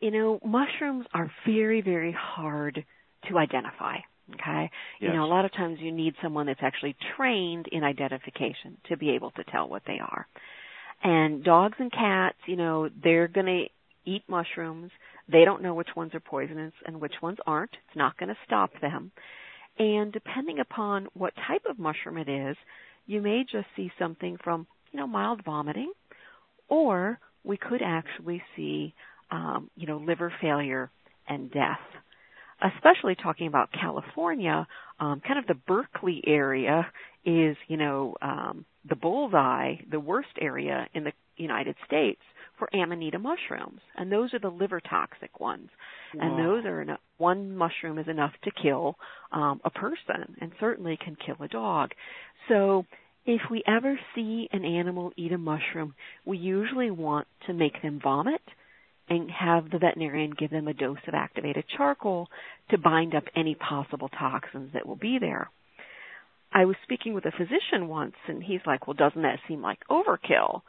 you 0.00 0.10
know 0.10 0.40
mushrooms 0.44 1.06
are 1.12 1.30
very 1.46 1.80
very 1.80 2.16
hard 2.18 2.84
to 3.28 3.38
identify 3.38 3.96
Okay. 4.34 4.70
Yes. 5.00 5.08
You 5.08 5.16
know, 5.16 5.24
a 5.24 5.26
lot 5.30 5.44
of 5.44 5.52
times 5.52 5.78
you 5.80 5.92
need 5.92 6.14
someone 6.22 6.46
that's 6.46 6.60
actually 6.62 6.96
trained 7.16 7.66
in 7.72 7.82
identification 7.82 8.76
to 8.88 8.96
be 8.96 9.10
able 9.10 9.30
to 9.32 9.44
tell 9.44 9.68
what 9.68 9.82
they 9.86 9.98
are. 10.00 10.26
And 11.02 11.44
dogs 11.44 11.76
and 11.78 11.90
cats, 11.90 12.36
you 12.46 12.56
know, 12.56 12.90
they're 13.02 13.28
going 13.28 13.46
to 13.46 14.10
eat 14.10 14.24
mushrooms. 14.28 14.90
They 15.30 15.44
don't 15.44 15.62
know 15.62 15.74
which 15.74 15.94
ones 15.96 16.14
are 16.14 16.20
poisonous 16.20 16.72
and 16.86 17.00
which 17.00 17.14
ones 17.22 17.38
aren't. 17.46 17.72
It's 17.72 17.96
not 17.96 18.16
going 18.16 18.30
to 18.30 18.36
stop 18.46 18.70
them. 18.80 19.12
And 19.78 20.12
depending 20.12 20.58
upon 20.58 21.08
what 21.14 21.34
type 21.46 21.62
of 21.68 21.78
mushroom 21.78 22.18
it 22.18 22.28
is, 22.28 22.56
you 23.06 23.20
may 23.20 23.44
just 23.50 23.66
see 23.76 23.90
something 23.98 24.36
from, 24.42 24.66
you 24.92 24.98
know, 24.98 25.06
mild 25.06 25.44
vomiting, 25.44 25.92
or 26.68 27.18
we 27.44 27.56
could 27.56 27.80
actually 27.82 28.42
see, 28.56 28.94
um, 29.30 29.70
you 29.76 29.86
know, 29.86 29.98
liver 29.98 30.32
failure 30.40 30.90
and 31.28 31.50
death 31.50 31.78
especially 32.62 33.14
talking 33.14 33.46
about 33.46 33.70
California, 33.72 34.66
um, 35.00 35.20
kind 35.20 35.38
of 35.38 35.46
the 35.46 35.54
Berkeley 35.54 36.22
area 36.26 36.86
is, 37.24 37.56
you 37.68 37.76
know, 37.76 38.16
um, 38.20 38.64
the 38.88 38.96
bullseye, 38.96 39.76
the 39.90 40.00
worst 40.00 40.28
area 40.40 40.88
in 40.94 41.04
the 41.04 41.12
United 41.38 41.76
States 41.86 42.20
for 42.58 42.68
amanita 42.74 43.18
mushrooms, 43.18 43.80
and 43.96 44.10
those 44.10 44.34
are 44.34 44.40
the 44.40 44.48
liver 44.48 44.80
toxic 44.80 45.38
ones. 45.38 45.68
Wow. 46.14 46.22
And 46.22 46.46
those 46.46 46.64
are 46.64 46.82
enough, 46.82 47.00
one 47.18 47.56
mushroom 47.56 47.98
is 47.98 48.08
enough 48.08 48.32
to 48.44 48.50
kill 48.62 48.96
um, 49.32 49.60
a 49.64 49.70
person, 49.70 50.36
and 50.40 50.52
certainly 50.58 50.98
can 51.02 51.16
kill 51.24 51.36
a 51.40 51.48
dog. 51.48 51.90
So 52.48 52.84
if 53.26 53.42
we 53.50 53.62
ever 53.66 53.98
see 54.14 54.48
an 54.52 54.64
animal 54.64 55.12
eat 55.16 55.32
a 55.32 55.38
mushroom, 55.38 55.94
we 56.24 56.38
usually 56.38 56.90
want 56.90 57.28
to 57.46 57.52
make 57.52 57.80
them 57.82 58.00
vomit 58.02 58.40
and 59.08 59.30
have 59.30 59.70
the 59.70 59.78
veterinarian 59.78 60.32
give 60.38 60.50
them 60.50 60.68
a 60.68 60.74
dose 60.74 60.98
of 61.06 61.14
activated 61.14 61.64
charcoal 61.76 62.28
to 62.70 62.78
bind 62.78 63.14
up 63.14 63.24
any 63.36 63.54
possible 63.54 64.08
toxins 64.08 64.70
that 64.74 64.86
will 64.86 64.96
be 64.96 65.18
there. 65.20 65.50
I 66.52 66.64
was 66.64 66.76
speaking 66.82 67.14
with 67.14 67.26
a 67.26 67.30
physician 67.30 67.88
once 67.88 68.14
and 68.26 68.42
he's 68.42 68.60
like, 68.66 68.86
well, 68.86 68.94
doesn't 68.94 69.22
that 69.22 69.40
seem 69.46 69.62
like 69.62 69.78
overkill? 69.90 70.62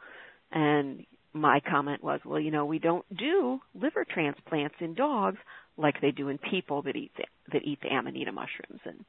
And 0.52 1.06
my 1.32 1.60
comment 1.60 2.02
was, 2.02 2.20
well, 2.24 2.40
you 2.40 2.50
know, 2.50 2.66
we 2.66 2.78
don't 2.78 3.04
do 3.16 3.60
liver 3.74 4.04
transplants 4.04 4.76
in 4.80 4.94
dogs 4.94 5.38
like 5.76 6.00
they 6.00 6.10
do 6.10 6.28
in 6.28 6.38
people 6.38 6.82
that 6.82 6.96
eat 6.96 7.12
the, 7.16 7.24
that 7.52 7.64
eat 7.64 7.80
the 7.82 7.88
amanita 7.88 8.32
mushrooms. 8.32 8.80
And 8.84 9.04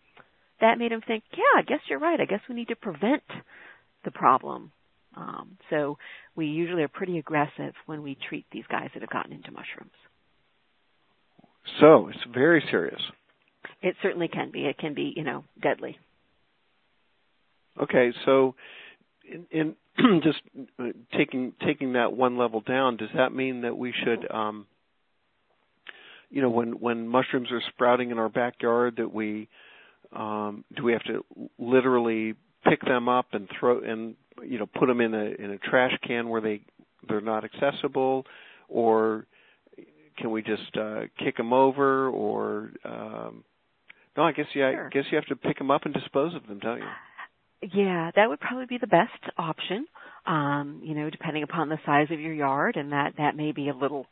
that 0.59 0.77
made 0.77 0.91
him 0.91 1.01
think, 1.05 1.23
yeah, 1.33 1.59
I 1.59 1.63
guess 1.63 1.79
you're 1.89 1.99
right. 1.99 2.19
I 2.19 2.25
guess 2.25 2.41
we 2.47 2.55
need 2.55 2.67
to 2.69 2.75
prevent 2.75 3.23
the 4.05 4.11
problem 4.11 4.71
um, 5.15 5.57
so 5.69 5.97
we 6.35 6.47
usually 6.47 6.83
are 6.83 6.87
pretty 6.87 7.17
aggressive 7.17 7.73
when 7.85 8.01
we 8.01 8.17
treat 8.29 8.45
these 8.51 8.63
guys 8.69 8.89
that 8.93 9.01
have 9.01 9.09
gotten 9.09 9.33
into 9.33 9.51
mushrooms. 9.51 9.91
So 11.79 12.07
it's 12.07 12.33
very 12.33 12.63
serious. 12.71 13.01
It 13.81 13.95
certainly 14.01 14.27
can 14.27 14.51
be. 14.51 14.65
It 14.65 14.77
can 14.77 14.93
be, 14.93 15.13
you 15.15 15.23
know, 15.23 15.43
deadly. 15.61 15.97
Okay, 17.81 18.11
so 18.25 18.55
in, 19.29 19.45
in 19.51 19.75
just 20.23 20.41
uh, 20.79 20.85
taking 21.17 21.53
taking 21.65 21.93
that 21.93 22.13
one 22.13 22.37
level 22.37 22.61
down, 22.61 22.97
does 22.97 23.09
that 23.15 23.33
mean 23.33 23.61
that 23.61 23.77
we 23.77 23.93
should, 24.03 24.29
um, 24.31 24.65
you 26.29 26.41
know, 26.41 26.49
when 26.49 26.79
when 26.79 27.07
mushrooms 27.07 27.51
are 27.51 27.61
sprouting 27.69 28.11
in 28.11 28.17
our 28.17 28.29
backyard, 28.29 28.95
that 28.97 29.13
we 29.13 29.49
um, 30.13 30.63
do 30.75 30.83
we 30.83 30.93
have 30.93 31.03
to 31.03 31.25
literally 31.57 32.35
pick 32.67 32.81
them 32.81 33.09
up 33.09 33.27
and 33.33 33.47
throw 33.59 33.79
and 33.79 34.15
you 34.43 34.59
know 34.59 34.65
put 34.65 34.87
them 34.87 35.01
in 35.01 35.13
a 35.13 35.25
in 35.43 35.51
a 35.51 35.57
trash 35.57 35.93
can 36.05 36.29
where 36.29 36.41
they 36.41 36.61
they're 37.07 37.21
not 37.21 37.43
accessible 37.43 38.25
or 38.69 39.25
can 40.17 40.31
we 40.31 40.41
just 40.41 40.77
uh 40.79 41.01
kick 41.17 41.37
them 41.37 41.53
over 41.53 42.07
or 42.09 42.71
um 42.85 43.43
no 44.15 44.23
i 44.23 44.31
guess 44.31 44.45
you 44.53 44.61
sure. 44.61 44.87
i 44.87 44.89
guess 44.89 45.05
you 45.11 45.15
have 45.15 45.25
to 45.25 45.35
pick 45.35 45.57
them 45.57 45.71
up 45.71 45.85
and 45.85 45.93
dispose 45.93 46.35
of 46.35 46.45
them 46.47 46.59
don't 46.59 46.77
you 46.77 46.85
yeah 47.61 48.11
that 48.15 48.29
would 48.29 48.39
probably 48.39 48.65
be 48.65 48.77
the 48.77 48.87
best 48.87 49.33
option 49.37 49.85
um 50.25 50.81
you 50.83 50.95
know 50.95 51.09
depending 51.09 51.43
upon 51.43 51.69
the 51.69 51.77
size 51.85 52.07
of 52.11 52.19
your 52.19 52.33
yard 52.33 52.75
and 52.75 52.91
that 52.91 53.13
that 53.17 53.35
may 53.35 53.51
be 53.51 53.69
a 53.69 53.73
little 53.75 54.05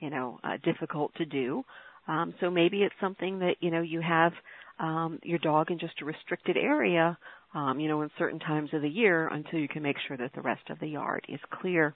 you 0.00 0.10
know 0.10 0.38
uh, 0.44 0.56
difficult 0.64 1.12
to 1.16 1.24
do 1.24 1.64
um 2.06 2.34
so 2.40 2.50
maybe 2.50 2.82
it's 2.82 2.94
something 3.00 3.38
that 3.40 3.56
you 3.60 3.70
know 3.70 3.82
you 3.82 4.00
have 4.00 4.32
um, 4.78 5.18
your 5.22 5.38
dog 5.38 5.70
in 5.70 5.78
just 5.78 6.00
a 6.02 6.04
restricted 6.04 6.56
area, 6.56 7.18
um, 7.54 7.80
you 7.80 7.88
know, 7.88 8.02
in 8.02 8.10
certain 8.18 8.38
times 8.38 8.70
of 8.72 8.82
the 8.82 8.88
year 8.88 9.28
until 9.28 9.58
you 9.58 9.68
can 9.68 9.82
make 9.82 9.96
sure 10.06 10.16
that 10.16 10.32
the 10.34 10.40
rest 10.40 10.70
of 10.70 10.78
the 10.80 10.86
yard 10.86 11.24
is 11.28 11.40
clear. 11.60 11.94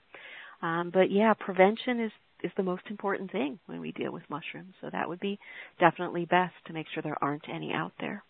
Um, 0.61 0.91
but 0.93 1.11
yeah, 1.11 1.33
prevention 1.33 1.99
is 2.01 2.11
is 2.43 2.51
the 2.57 2.63
most 2.63 2.83
important 2.89 3.31
thing 3.31 3.57
when 3.67 3.79
we 3.79 3.93
deal 3.93 4.11
with 4.11 4.23
mushrooms. 4.29 4.73
So 4.81 4.89
that 4.91 5.07
would 5.07 5.21
be 5.21 5.39
definitely 5.79 6.25
best 6.25 6.53
to 6.67 6.73
make 6.73 6.87
sure 6.93 7.01
there 7.01 7.21
aren't 7.23 7.47
any 7.47 7.71
out 7.73 7.93
there. 8.01 8.21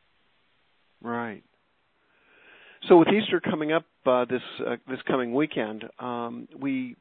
Right. 1.02 1.44
So 2.88 2.98
with 2.98 3.08
Easter 3.08 3.40
coming 3.40 3.72
up 3.72 3.86
uh, 4.06 4.26
this 4.26 4.42
uh, 4.66 4.76
this 4.90 5.00
coming 5.08 5.34
weekend, 5.34 5.86
um, 6.00 6.48
we 6.60 6.96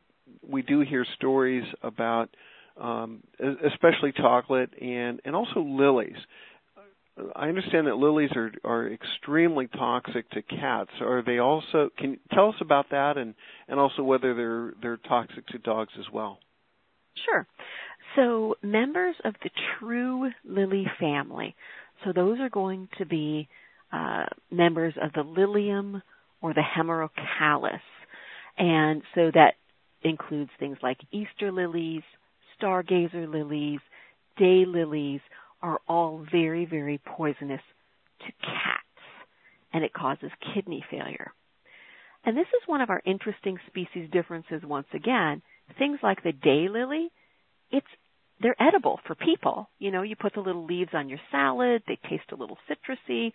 we 0.49 0.63
do 0.63 0.81
hear 0.81 1.05
stories 1.17 1.65
about 1.83 2.29
um, 2.81 3.23
especially 3.41 4.13
chocolate 4.17 4.71
and 4.81 5.21
and 5.25 5.35
also 5.35 5.61
lilies. 5.61 6.17
I 7.37 7.49
understand 7.49 7.89
that 7.89 7.97
lilies 7.97 8.31
are 8.37 8.53
are 8.65 8.89
extremely 8.89 9.67
toxic 9.67 10.31
to 10.31 10.43
cats. 10.43 10.91
Are 11.01 11.23
they 11.25 11.39
also? 11.39 11.91
Can 11.99 12.13
you 12.13 12.19
tell 12.33 12.51
us 12.51 12.55
about 12.61 12.91
that 12.91 13.17
and 13.17 13.35
and 13.69 13.81
also 13.81 14.03
whether 14.03 14.35
they're 14.35 14.75
they're 14.81 15.09
toxic 15.09 15.47
to 15.49 15.59
dogs 15.59 15.93
as 15.99 16.07
well? 16.13 16.39
Sure. 17.27 17.47
So 18.17 18.57
members 18.63 19.17
of 19.25 19.35
the 19.43 19.51
true 19.79 20.31
lily 20.45 20.87
family. 21.01 21.55
So 22.05 22.13
those 22.13 22.39
are 22.41 22.51
going 22.51 22.89
to 22.99 23.07
be 23.07 23.49
uh, 23.93 24.25
members 24.51 24.95
of 25.03 25.13
the 25.13 25.23
lilium 25.23 26.03
or 26.41 26.55
the 26.55 26.63
hemerocallis, 26.63 27.81
and 28.59 29.03
so 29.15 29.31
that 29.33 29.55
includes 30.03 30.51
things 30.59 30.79
like 30.83 30.99
Easter 31.13 31.53
lilies, 31.53 32.03
stargazer 32.61 33.31
lilies, 33.33 33.81
day 34.37 34.65
lilies 34.67 35.21
are 35.63 35.81
all 35.89 36.27
very, 36.31 36.65
very 36.67 37.01
poisonous 37.05 37.61
to 38.21 38.33
cats, 38.43 39.05
and 39.73 39.85
it 39.85 39.93
causes 39.93 40.31
kidney 40.55 40.85
failure. 40.91 41.33
And 42.25 42.37
this 42.37 42.47
is 42.49 42.69
one 42.69 42.81
of 42.81 42.91
our 42.91 43.03
interesting 43.05 43.59
species 43.67 44.09
differences 44.13 44.63
once 44.65 44.87
again. 44.95 45.43
Things 45.79 45.99
like 46.03 46.23
the 46.23 46.33
day 46.33 46.69
lily, 46.69 47.11
it's 47.71 47.87
they're 48.41 48.61
edible 48.61 48.99
for 49.07 49.15
people. 49.15 49.69
You 49.79 49.91
know, 49.93 50.03
you 50.03 50.17
put 50.17 50.35
the 50.35 50.41
little 50.41 50.65
leaves 50.65 50.91
on 50.95 51.09
your 51.09 51.21
salad, 51.31 51.83
they 51.87 51.99
taste 52.09 52.33
a 52.33 52.37
little 52.37 52.59
citrusy, 52.69 53.33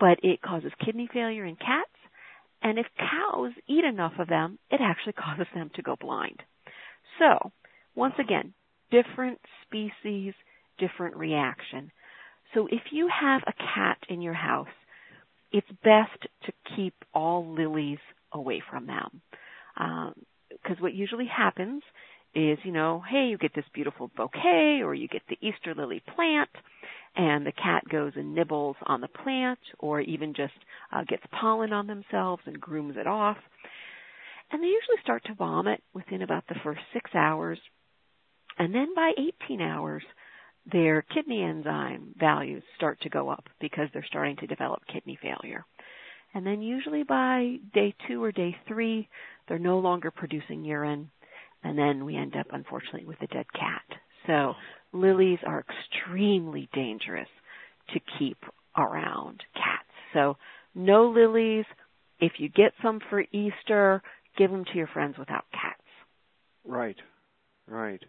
but 0.00 0.18
it 0.22 0.42
causes 0.42 0.72
kidney 0.84 1.08
failure 1.12 1.44
in 1.44 1.56
cats. 1.56 1.90
And 2.62 2.78
if 2.78 2.86
cows 2.98 3.52
eat 3.68 3.84
enough 3.84 4.14
of 4.18 4.28
them, 4.28 4.58
it 4.70 4.80
actually 4.82 5.12
causes 5.24 5.46
them 5.54 5.70
to 5.76 5.82
go 5.82 5.96
blind. 6.00 6.42
So, 7.18 7.52
once 7.94 8.14
again, 8.18 8.54
different 8.90 9.38
species, 9.66 10.34
different 10.78 11.16
reaction. 11.16 11.92
So 12.54 12.66
if 12.66 12.82
you 12.90 13.08
have 13.08 13.42
a 13.46 13.52
cat 13.52 13.98
in 14.08 14.22
your 14.22 14.34
house, 14.34 14.66
it's 15.52 15.66
best 15.84 16.26
to 16.44 16.52
keep 16.74 16.94
all 17.14 17.54
lilies 17.54 17.98
away 18.32 18.62
from 18.70 18.86
them. 18.86 19.20
Because 19.76 20.76
um, 20.78 20.82
what 20.82 20.94
usually 20.94 21.26
happens 21.26 21.82
is, 22.34 22.58
you 22.64 22.72
know, 22.72 23.02
hey, 23.08 23.26
you 23.30 23.38
get 23.38 23.54
this 23.54 23.64
beautiful 23.74 24.10
bouquet 24.16 24.80
or 24.82 24.94
you 24.94 25.08
get 25.08 25.22
the 25.28 25.38
Easter 25.40 25.74
lily 25.76 26.02
plant 26.14 26.50
and 27.16 27.44
the 27.44 27.52
cat 27.52 27.82
goes 27.88 28.12
and 28.16 28.34
nibbles 28.34 28.76
on 28.86 29.00
the 29.00 29.08
plant 29.08 29.58
or 29.78 30.00
even 30.00 30.34
just 30.34 30.52
uh, 30.92 31.02
gets 31.08 31.22
pollen 31.40 31.72
on 31.72 31.86
themselves 31.86 32.42
and 32.46 32.60
grooms 32.60 32.96
it 32.96 33.06
off. 33.06 33.36
And 34.52 34.62
they 34.62 34.68
usually 34.68 35.02
start 35.02 35.24
to 35.26 35.34
vomit 35.34 35.82
within 35.94 36.22
about 36.22 36.44
the 36.48 36.56
first 36.62 36.80
six 36.92 37.10
hours. 37.14 37.58
And 38.58 38.74
then 38.74 38.94
by 38.94 39.12
18 39.46 39.60
hours, 39.60 40.02
their 40.70 41.02
kidney 41.02 41.42
enzyme 41.42 42.14
values 42.18 42.62
start 42.76 43.00
to 43.02 43.08
go 43.08 43.28
up 43.28 43.44
because 43.60 43.88
they're 43.92 44.04
starting 44.08 44.36
to 44.36 44.46
develop 44.46 44.82
kidney 44.92 45.18
failure. 45.20 45.64
And 46.34 46.46
then 46.46 46.62
usually 46.62 47.02
by 47.02 47.56
day 47.74 47.94
two 48.06 48.22
or 48.22 48.32
day 48.32 48.56
three, 48.68 49.08
they're 49.48 49.58
no 49.58 49.78
longer 49.78 50.10
producing 50.10 50.64
urine. 50.64 51.10
And 51.62 51.76
then 51.76 52.04
we 52.04 52.16
end 52.16 52.36
up, 52.36 52.46
unfortunately, 52.52 53.04
with 53.04 53.20
a 53.22 53.26
dead 53.26 53.46
cat. 53.52 53.82
So 54.26 54.54
lilies 54.92 55.38
are 55.46 55.64
extremely 55.68 56.68
dangerous 56.72 57.28
to 57.94 58.00
keep 58.18 58.38
around 58.76 59.42
cats. 59.54 59.88
So 60.12 60.36
no 60.74 61.08
lilies. 61.08 61.64
If 62.20 62.32
you 62.38 62.48
get 62.48 62.72
some 62.82 63.00
for 63.08 63.22
Easter, 63.32 64.02
give 64.36 64.50
them 64.50 64.64
to 64.64 64.76
your 64.76 64.88
friends 64.88 65.16
without 65.18 65.44
cats. 65.52 65.80
Right, 66.64 66.96
right. 67.66 68.02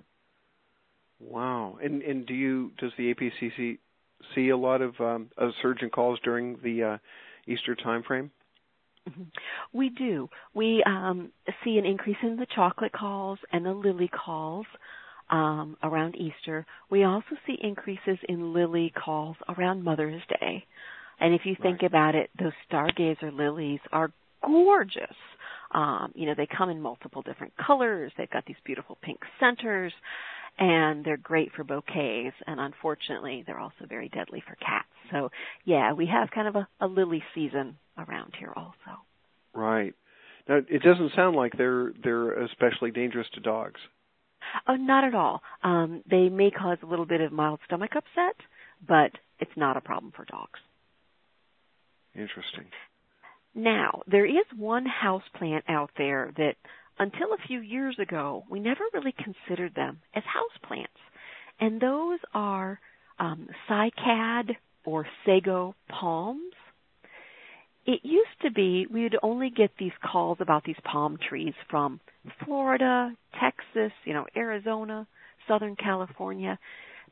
Wow. 1.20 1.78
And 1.82 2.02
and 2.02 2.26
do 2.26 2.34
you 2.34 2.72
does 2.80 2.92
the 2.98 3.14
APCC 3.14 3.78
see 4.36 4.50
a 4.50 4.58
lot 4.58 4.82
of 4.82 5.00
um, 5.00 5.30
of 5.38 5.52
surgeon 5.62 5.90
calls 5.90 6.20
during 6.24 6.58
the 6.64 6.84
uh, 6.84 6.98
Easter 7.48 7.76
time 7.76 8.04
frame? 8.04 8.32
Mm-hmm. 9.10 9.24
We 9.74 9.90
do. 9.90 10.30
We 10.54 10.84
um, 10.86 11.32
see 11.64 11.78
an 11.78 11.86
increase 11.86 12.18
in 12.22 12.36
the 12.36 12.46
chocolate 12.56 12.92
calls 12.92 13.40
and 13.52 13.66
the 13.66 13.74
lily 13.74 14.10
calls 14.10 14.68
um, 15.32 15.78
around 15.82 16.16
Easter. 16.16 16.66
We 16.90 17.04
also 17.04 17.36
see 17.48 17.58
increases 17.62 18.18
in 18.30 18.54
lily 18.54 18.94
calls 19.04 19.38
around 19.50 19.84
Mother's 19.84 20.22
Day. 20.28 20.66
And 21.20 21.34
if 21.34 21.42
you 21.46 21.56
think 21.62 21.82
right. 21.82 21.90
about 21.90 22.16
it, 22.16 22.30
those 22.38 22.52
stargazer 22.70 23.34
lilies 23.36 23.80
are 23.92 24.12
gorgeous. 24.44 25.16
Um, 25.74 26.12
you 26.16 26.26
know, 26.26 26.34
they 26.36 26.48
come 26.48 26.70
in 26.70 26.82
multiple 26.82 27.22
different 27.22 27.54
colors. 27.56 28.12
They've 28.18 28.30
got 28.30 28.46
these 28.46 28.58
beautiful 28.66 28.98
pink 29.02 29.20
centers 29.40 29.94
and 30.60 31.06
they're 31.06 31.18
great 31.18 31.52
for 31.56 31.64
bouquets 31.64 32.36
and 32.46 32.60
unfortunately 32.60 33.44
they're 33.46 33.60
also 33.60 33.86
very 33.88 34.10
deadly 34.10 34.44
for 34.46 34.56
cats 34.56 34.88
so 35.12 35.30
yeah 35.66 35.94
we 35.94 36.06
have 36.06 36.30
kind 36.32 36.48
of 36.48 36.56
a, 36.56 36.68
a 36.82 36.88
lily 36.88 37.24
season 37.34 37.78
around 37.98 38.34
here 38.38 38.52
also 38.56 39.00
right 39.54 39.94
now 40.48 40.60
it 40.70 40.82
doesn't 40.82 41.14
sound 41.16 41.36
like 41.36 41.54
they're 41.58 41.94
they're 42.04 42.44
especially 42.44 42.92
dangerous 42.92 43.28
to 43.34 43.40
dogs 43.40 43.80
oh 44.68 44.76
not 44.76 45.04
at 45.04 45.16
all 45.16 45.42
um 45.64 46.04
they 46.10 46.30
may 46.30 46.52
cause 46.52 46.78
a 46.84 46.86
little 46.86 47.06
bit 47.06 47.22
of 47.22 47.32
mild 47.32 47.60
stomach 47.66 47.92
upset 47.96 48.36
but 48.88 49.12
it's 49.40 49.52
not 49.56 49.78
a 49.78 49.82
problem 49.82 50.12
for 50.16 50.26
dogs 50.26 50.60
interesting 52.16 52.66
now 53.54 54.02
there 54.08 54.26
is 54.26 54.46
one 54.56 54.86
house 54.86 55.24
plant 55.38 55.66
out 55.68 55.92
there 55.98 56.32
that 56.38 56.56
until 57.02 57.34
a 57.34 57.48
few 57.48 57.62
years 57.62 57.98
ago, 58.00 58.44
we 58.48 58.60
never 58.60 58.84
really 58.94 59.14
considered 59.14 59.74
them 59.74 60.02
as 60.14 60.22
houseplants. 60.24 60.86
And 61.60 61.82
those 61.82 62.20
are 62.34 62.80
um, 63.20 63.48
cycad 63.68 64.56
or 64.86 65.08
sago 65.26 65.74
palms. 65.90 66.54
It 67.86 68.02
used 68.04 68.42
to 68.44 68.52
be 68.52 68.86
we 68.92 69.04
would 69.04 69.18
only 69.24 69.50
get 69.50 69.72
these 69.80 69.92
calls 70.04 70.38
about 70.40 70.64
these 70.64 70.76
palm 70.84 71.18
trees 71.30 71.54
from 71.70 72.00
Florida, 72.46 73.12
Texas, 73.40 73.92
you 74.06 74.14
know, 74.14 74.26
Arizona, 74.36 75.08
Southern 75.48 75.76
California. 75.76 76.60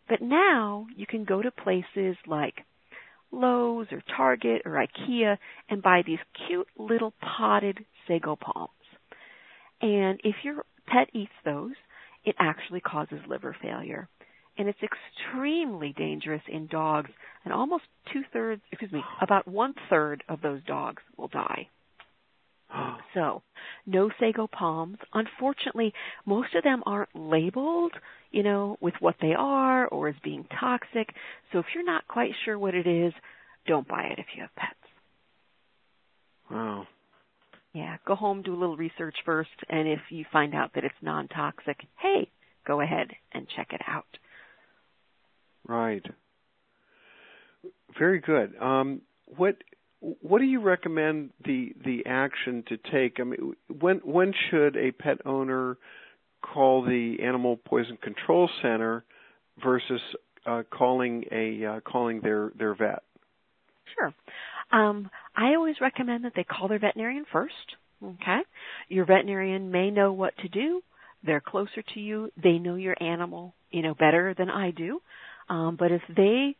But 0.07 0.21
now 0.21 0.87
you 0.95 1.05
can 1.07 1.23
go 1.23 1.41
to 1.41 1.51
places 1.51 2.17
like 2.27 2.55
Lowe's 3.31 3.87
or 3.91 4.01
Target 4.15 4.63
or 4.65 4.71
IKEA 4.71 5.37
and 5.69 5.81
buy 5.81 6.01
these 6.05 6.19
cute 6.47 6.67
little 6.77 7.13
potted 7.19 7.79
sago 8.07 8.35
palms. 8.35 8.71
And 9.81 10.19
if 10.23 10.35
your 10.43 10.65
pet 10.87 11.09
eats 11.13 11.31
those, 11.45 11.75
it 12.25 12.35
actually 12.39 12.81
causes 12.81 13.19
liver 13.27 13.55
failure. 13.61 14.07
And 14.59 14.67
it's 14.67 14.79
extremely 14.83 15.93
dangerous 15.97 16.41
in 16.49 16.67
dogs, 16.67 17.09
and 17.45 17.53
almost 17.53 17.85
two 18.11 18.23
thirds, 18.33 18.61
excuse 18.71 18.91
me, 18.91 19.01
about 19.21 19.47
one 19.47 19.73
third 19.89 20.21
of 20.27 20.41
those 20.41 20.61
dogs 20.65 21.01
will 21.17 21.29
die. 21.29 21.69
so, 23.13 23.41
no 23.85 24.09
sago 24.19 24.47
palms. 24.47 24.97
Unfortunately, 25.13 25.93
most 26.25 26.55
of 26.55 26.63
them 26.65 26.83
aren't 26.85 27.15
labeled, 27.15 27.93
you 28.31 28.43
know, 28.43 28.75
with 28.81 28.95
what 28.99 29.15
they 29.21 29.33
are 29.33 29.87
or 29.87 30.09
as 30.09 30.15
being 30.25 30.45
toxic. 30.59 31.15
So 31.53 31.59
if 31.59 31.65
you're 31.73 31.85
not 31.85 32.05
quite 32.09 32.31
sure 32.43 32.59
what 32.59 32.75
it 32.75 32.85
is, 32.85 33.13
don't 33.65 33.87
buy 33.87 34.09
it 34.11 34.19
if 34.19 34.25
you 34.35 34.41
have 34.41 34.55
pets. 34.57 34.75
Wow. 36.51 36.85
Yeah, 37.71 37.95
go 38.05 38.15
home, 38.15 38.41
do 38.41 38.53
a 38.53 38.59
little 38.59 38.75
research 38.75 39.15
first, 39.23 39.49
and 39.69 39.87
if 39.87 39.99
you 40.09 40.25
find 40.33 40.53
out 40.53 40.71
that 40.73 40.83
it's 40.83 40.95
non 41.01 41.29
toxic, 41.29 41.77
hey, 42.01 42.29
go 42.67 42.81
ahead 42.81 43.07
and 43.31 43.47
check 43.55 43.67
it 43.71 43.81
out. 43.87 44.07
Right. 45.69 46.03
Very 47.97 48.19
good. 48.19 48.55
Um, 48.59 49.01
what 49.37 49.55
what 49.99 50.39
do 50.39 50.45
you 50.45 50.61
recommend 50.61 51.29
the 51.45 51.73
the 51.85 52.07
action 52.07 52.63
to 52.69 52.77
take? 52.91 53.19
I 53.19 53.23
mean, 53.23 53.53
when 53.79 53.97
when 53.97 54.33
should 54.49 54.75
a 54.75 54.91
pet 54.91 55.19
owner 55.25 55.77
call 56.41 56.83
the 56.83 57.17
Animal 57.23 57.57
Poison 57.57 57.97
Control 58.01 58.49
Center 58.63 59.03
versus 59.63 60.01
uh, 60.47 60.63
calling 60.71 61.25
a 61.31 61.65
uh, 61.65 61.79
calling 61.81 62.21
their 62.21 62.51
their 62.57 62.73
vet? 62.73 63.03
Sure. 63.95 64.13
Um, 64.71 65.11
I 65.35 65.53
always 65.55 65.75
recommend 65.79 66.25
that 66.25 66.33
they 66.35 66.43
call 66.43 66.67
their 66.67 66.79
veterinarian 66.79 67.25
first. 67.31 67.53
Okay. 68.03 68.39
Your 68.87 69.05
veterinarian 69.05 69.69
may 69.69 69.91
know 69.91 70.13
what 70.13 70.35
to 70.37 70.47
do. 70.47 70.81
They're 71.23 71.41
closer 71.41 71.83
to 71.93 71.99
you. 71.99 72.31
They 72.41 72.57
know 72.57 72.75
your 72.75 72.95
animal, 73.01 73.53
you 73.71 73.83
know, 73.83 73.93
better 73.93 74.33
than 74.35 74.49
I 74.49 74.71
do. 74.71 75.01
Um, 75.49 75.75
but 75.77 75.91
if 75.91 76.01
they 76.15 76.55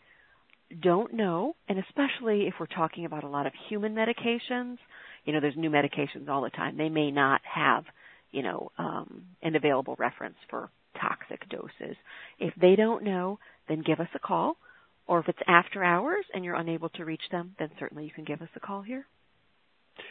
don't 0.82 1.14
know, 1.14 1.56
and 1.68 1.80
especially 1.80 2.48
if 2.48 2.56
we're 2.60 2.68
talking 2.68 3.06
about 3.06 3.24
a 3.24 3.28
lot 3.28 3.48
of 3.48 3.54
human 3.70 3.96
medications, 3.96 4.78
you 5.26 5.34
know, 5.34 5.40
there's 5.40 5.56
new 5.56 5.70
medications 5.70 6.28
all 6.30 6.42
the 6.42 6.50
time. 6.50 6.78
They 6.78 6.90
may 6.90 7.12
not 7.12 7.42
have, 7.44 7.86
you 8.32 8.44
know, 8.44 8.72
um, 8.78 9.24
an 9.42 9.56
available 9.56 9.96
reference 9.98 10.38
for 10.50 10.70
toxic 11.00 11.48
doses. 11.50 11.96
If 12.40 12.54
they 12.60 12.76
don't 12.76 13.04
know, 13.04 13.40
then 13.68 13.84
give 13.86 14.00
us 14.00 14.10
a 14.16 14.20
call. 14.20 14.58
Or 15.08 15.20
if 15.20 15.28
it's 15.28 15.40
after 15.48 15.84
hours 15.84 16.26
and 16.34 16.46
you're 16.46 16.56
unable 16.56 16.90
to 16.90 17.06
reach 17.06 17.24
them, 17.32 17.56
then 17.58 17.70
certainly 17.80 18.06
you 18.06 18.12
can 18.12 18.26
give 18.26 18.42
us 18.42 18.50
a 18.56 18.60
call 18.60 18.84
here. 18.84 19.06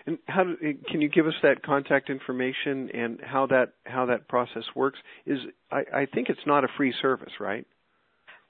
And 0.07 0.19
how 0.27 0.45
do, 0.45 0.57
can 0.91 1.01
you 1.01 1.09
give 1.09 1.27
us 1.27 1.35
that 1.43 1.63
contact 1.63 2.11
information 2.11 2.91
and 2.93 3.21
how 3.23 3.47
that 3.47 3.73
how 3.87 4.07
that 4.07 4.29
process 4.29 4.65
works? 4.75 4.99
Is 5.25 5.39
I, 5.71 5.85
I 5.95 6.07
think 6.07 6.29
it's 6.29 6.47
not 6.47 6.65
a 6.65 6.69
free 6.77 6.93
service, 7.01 7.33
right? 7.41 7.65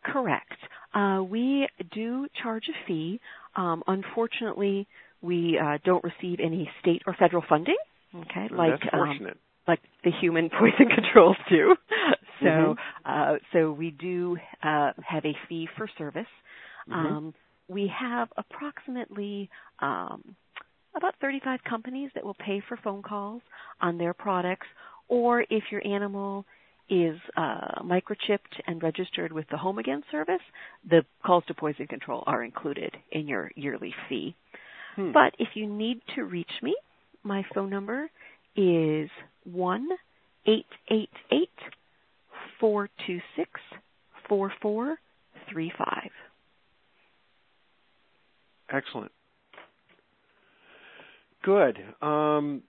Correct. 0.05 0.57
Uh, 0.94 1.22
we 1.22 1.68
do 1.92 2.28
charge 2.42 2.64
a 2.68 2.86
fee. 2.86 3.20
Um, 3.57 3.82
unfortunately, 3.86 4.86
we 5.20 5.59
uh, 5.59 5.78
don't 5.84 6.05
receive 6.05 6.38
any 6.42 6.70
state 6.80 7.03
or 7.07 7.14
federal 7.14 7.42
funding. 7.49 7.76
Okay, 8.14 8.49
like. 8.51 8.80
Um, 8.92 9.28
like 9.66 9.80
the 10.03 10.11
human 10.11 10.49
poison 10.59 10.88
controls 10.88 11.36
do. 11.51 11.76
so, 12.40 12.46
mm-hmm. 12.46 12.74
uh, 13.05 13.36
so 13.53 13.70
we 13.70 13.90
do 13.90 14.38
uh, 14.62 14.92
have 15.07 15.24
a 15.26 15.36
fee 15.49 15.68
for 15.76 15.86
service. 15.99 16.24
Mm-hmm. 16.88 16.94
Um, 16.94 17.34
we 17.68 17.92
have 17.94 18.28
approximately 18.38 19.51
um, 19.80 20.34
about 20.96 21.14
35 21.20 21.61
companies 21.68 22.11
that 22.14 22.24
will 22.24 22.34
pay 22.34 22.62
for 22.66 22.78
phone 22.82 23.03
calls 23.03 23.42
on 23.80 23.99
their 23.99 24.14
products, 24.14 24.66
or 25.07 25.42
if 25.42 25.64
your 25.70 25.86
animal 25.86 26.46
is 26.91 27.18
uh, 27.36 27.82
microchipped 27.82 28.61
and 28.66 28.82
registered 28.82 29.32
with 29.32 29.47
the 29.51 29.57
Home 29.57 29.78
Again 29.78 30.03
service, 30.11 30.41
the 30.89 31.05
calls 31.24 31.45
to 31.49 31.55
poison 31.55 31.86
control 31.86 32.24
are 32.26 32.43
included 32.43 32.97
in 33.12 33.28
your 33.28 33.51
yearly 33.57 33.95
fee. 34.09 34.34
Hmm. 34.97 35.12
But 35.12 35.34
if 35.39 35.49
you 35.55 35.66
need 35.66 36.01
to 36.14 36.24
reach 36.24 36.51
me, 36.62 36.74
my 37.22 37.45
phone 37.55 37.70
number 37.70 38.09
is 38.57 39.11
one 39.45 39.89
eight 40.47 40.66
eight 40.91 41.11
eight 41.30 41.49
four 42.59 42.89
two 43.07 43.18
six 43.36 43.51
four 44.28 44.53
four 44.61 44.97
three 45.51 45.72
five. 45.76 46.11
Excellent. 48.70 49.12
Good. 51.43 51.78
Um, 52.03 52.62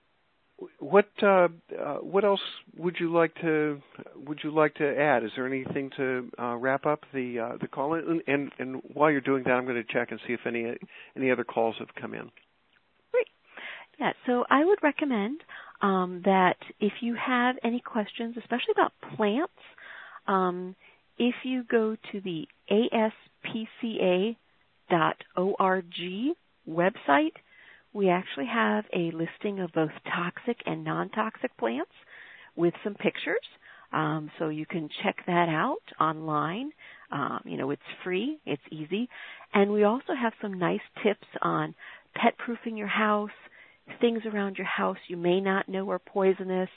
what 0.78 1.08
uh, 1.22 1.48
uh, 1.78 1.96
what 1.96 2.24
else 2.24 2.40
would 2.76 2.96
you 3.00 3.12
like 3.12 3.34
to 3.36 3.80
would 4.16 4.40
you 4.42 4.54
like 4.54 4.74
to 4.74 4.98
add? 4.98 5.24
Is 5.24 5.30
there 5.36 5.46
anything 5.46 5.90
to 5.96 6.30
uh, 6.38 6.56
wrap 6.56 6.86
up 6.86 7.04
the 7.14 7.38
uh, 7.38 7.56
the 7.60 7.68
call? 7.68 7.94
And, 7.94 8.22
and 8.26 8.50
and 8.58 8.82
while 8.92 9.10
you're 9.10 9.20
doing 9.20 9.44
that, 9.44 9.52
I'm 9.52 9.64
going 9.64 9.82
to 9.82 9.92
check 9.92 10.10
and 10.10 10.20
see 10.26 10.32
if 10.32 10.40
any 10.46 10.76
any 11.16 11.30
other 11.30 11.44
calls 11.44 11.76
have 11.78 11.88
come 12.00 12.14
in. 12.14 12.30
Great. 13.12 13.28
Yeah. 13.98 14.12
So 14.26 14.44
I 14.50 14.64
would 14.64 14.82
recommend 14.82 15.40
um, 15.82 16.22
that 16.24 16.56
if 16.78 16.92
you 17.00 17.14
have 17.14 17.56
any 17.64 17.80
questions, 17.80 18.36
especially 18.38 18.72
about 18.72 18.92
plants, 19.16 19.52
um, 20.26 20.76
if 21.18 21.34
you 21.44 21.64
go 21.64 21.96
to 22.12 22.20
the 22.20 22.46
aspca.org 22.70 24.36
website 26.68 27.32
we 27.92 28.08
actually 28.08 28.46
have 28.46 28.84
a 28.94 29.10
listing 29.10 29.60
of 29.60 29.72
both 29.72 29.90
toxic 30.04 30.58
and 30.66 30.84
non-toxic 30.84 31.56
plants 31.56 31.90
with 32.56 32.74
some 32.84 32.94
pictures. 32.94 33.38
Um, 33.92 34.30
so 34.38 34.48
you 34.48 34.66
can 34.66 34.88
check 35.02 35.16
that 35.26 35.48
out 35.48 35.82
online. 36.00 36.70
Um, 37.10 37.40
you 37.44 37.56
know, 37.56 37.70
it's 37.70 37.82
free, 38.04 38.38
it's 38.46 38.62
easy. 38.70 39.08
And 39.52 39.72
we 39.72 39.82
also 39.82 40.14
have 40.20 40.32
some 40.40 40.58
nice 40.58 40.80
tips 41.02 41.26
on 41.42 41.74
pet 42.14 42.38
proofing 42.38 42.76
your 42.76 42.86
house, 42.86 43.30
things 44.00 44.22
around 44.32 44.56
your 44.56 44.66
house 44.66 44.98
you 45.08 45.16
may 45.16 45.40
not 45.40 45.68
know 45.68 45.90
are 45.90 45.98
poisonous, 45.98 46.68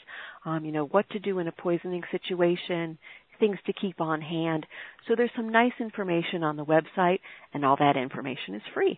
um, 0.45 0.65
you 0.65 0.71
know, 0.71 0.85
what 0.85 1.07
to 1.11 1.19
do 1.19 1.37
in 1.37 1.47
a 1.47 1.51
poisoning 1.51 2.01
situation, 2.11 2.97
things 3.39 3.57
to 3.65 3.73
keep 3.73 4.01
on 4.01 4.21
hand. 4.21 4.65
So 5.07 5.13
there's 5.15 5.29
some 5.35 5.49
nice 5.49 5.73
information 5.79 6.43
on 6.43 6.55
the 6.55 6.65
website, 6.65 7.19
and 7.53 7.63
all 7.63 7.75
that 7.77 7.97
information 7.97 8.55
is 8.55 8.61
free. 8.73 8.97